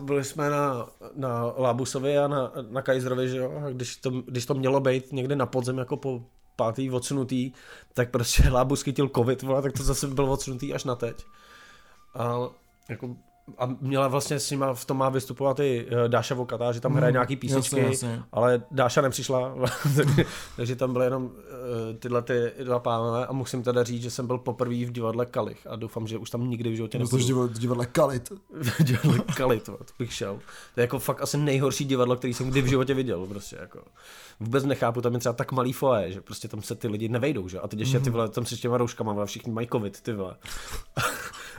[0.00, 4.46] byli jsme na, na Lábusovi a na, na Kaiserovi, že jo, a když to, když
[4.46, 6.24] to mělo být někde na podzem jako po
[6.56, 7.52] pátý odsunutý,
[7.94, 11.24] tak prostě Lábus chytil covid, vole, tak to zase bylo odsunutý až na teď.
[12.14, 12.38] A
[12.88, 13.16] jako
[13.58, 16.94] a měla vlastně s nima v tom má vystupovat i eh, Dáša Vokata, že tam
[16.94, 18.22] hraje Mm, nějaký písničky, jasně, jasně.
[18.32, 19.54] ale Dáša nepřišla,
[20.56, 21.30] takže tam byly jenom uh,
[21.98, 25.66] tyhle ty dva pánové a musím teda říct, že jsem byl poprvé v divadle Kalich
[25.66, 27.22] a doufám, že už tam nikdy v životě To nepůjdu.
[27.22, 28.32] jsi divadle, divadle Kalit.
[28.50, 30.38] v divadle Kalit, to bych šel.
[30.74, 33.78] To je jako fakt asi nejhorší divadlo, který jsem kdy v životě viděl, prostě jako.
[34.40, 37.48] Vůbec nechápu, tam je třeba tak malý foje, že prostě tam se ty lidi nevejdou,
[37.48, 37.60] že?
[37.60, 40.12] A teď ještě ty vole, tam se s těma rouškama, vole, všichni mají covid, ty
[40.12, 40.34] vole.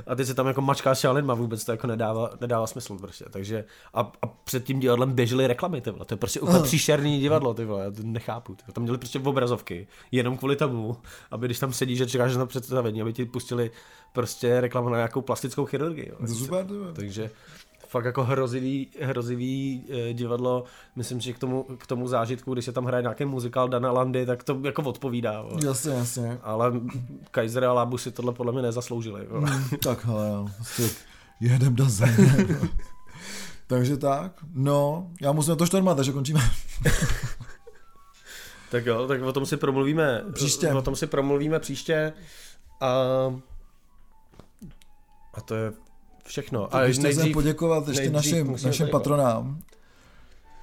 [0.08, 3.26] A ty se tam jako mačkáš s lidma, vůbec to jako nedává, nedává smysl prostě.
[3.30, 6.06] Takže a, a před tím divadlem běžely reklamy, ty vole.
[6.06, 7.84] To je prostě úplně příšerný divadlo, ty vole.
[7.84, 8.56] Já to nechápu.
[8.56, 8.64] Ty.
[8.68, 8.74] vole.
[8.74, 10.98] Tam měli prostě obrazovky, jenom kvůli tomu,
[11.32, 13.72] aby když tam sedíš, že čekáš na představení, aby ti pustili
[14.14, 16.10] prostě reklamu na nějakou plastickou chirurgii.
[16.10, 16.16] jo.
[16.28, 16.66] To super.
[16.94, 17.32] Takže
[17.92, 20.64] fakt jako hrozivý, hrozivý eh, divadlo,
[20.96, 24.26] myslím, že k tomu, k tomu zážitku, když se tam hraje nějaký muzikál Dana Landy,
[24.26, 25.42] tak to jako odpovídá.
[25.42, 25.66] vole.
[25.66, 26.40] Jasně, jasně.
[26.44, 26.74] Ale
[27.32, 29.26] Kaiser a Lábu si tohle podle mě nezasloužili.
[29.28, 29.52] vole.
[29.52, 30.84] Mm, tak hele, jo, prostě
[31.40, 32.48] jedem do země.
[33.68, 36.42] Takže tak, no, já musím na to štormat, takže končíme.
[38.72, 40.74] Tak jo, tak o tom si promluvíme Příště.
[40.74, 42.14] O tom si promluvíme příště
[42.82, 42.90] a,
[45.34, 45.74] a to je
[46.24, 46.68] všechno.
[46.68, 49.60] Tak ještě chcem poděkovat ještě nejdřív našim, našim patronám.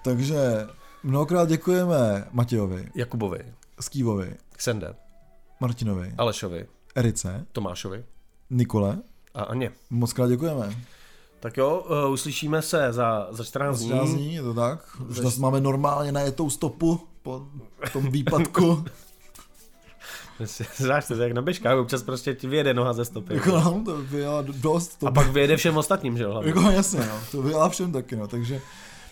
[0.04, 0.66] Takže
[1.02, 3.44] mnohokrát děkujeme Matějovi, Jakubovi,
[3.80, 4.94] Skývovi, Ksende,
[5.61, 8.04] Martinovi, Alešovi, Erice, Tomášovi
[8.50, 8.98] Nikole.
[9.34, 9.72] a Aně.
[9.90, 10.76] Moc krát děkujeme.
[11.40, 13.88] Tak jo, uh, uslyšíme se za, za 14 dní.
[13.88, 14.96] 14 dní, je to tak?
[15.09, 17.46] Už nás máme normálně najetou stopu po
[17.92, 18.84] tom výpadku.
[20.76, 23.34] Znáš to, jak na běžkách, občas prostě ti vyjede noha ze stopy.
[23.34, 24.97] jako no, to vyjela dost.
[24.99, 26.43] To A pak vyjede všem ostatním, že jo?
[26.45, 28.61] Jako jasně, no, to vyjela všem taky, no, takže,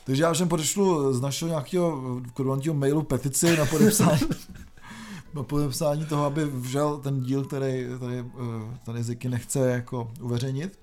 [0.05, 4.21] takže já všem podešlu z našeho nějakého kodovantního mailu petici na podepsání,
[5.35, 10.79] na podepsání toho, aby vžel ten díl, který tady, eh, tady Ziky nechce jako uveřejnit.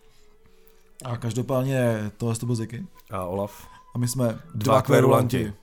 [1.06, 2.86] A každopádně tohle to byl Ziky.
[3.12, 3.68] A Olaf.
[3.96, 5.54] A my jsme Dva kverulanti.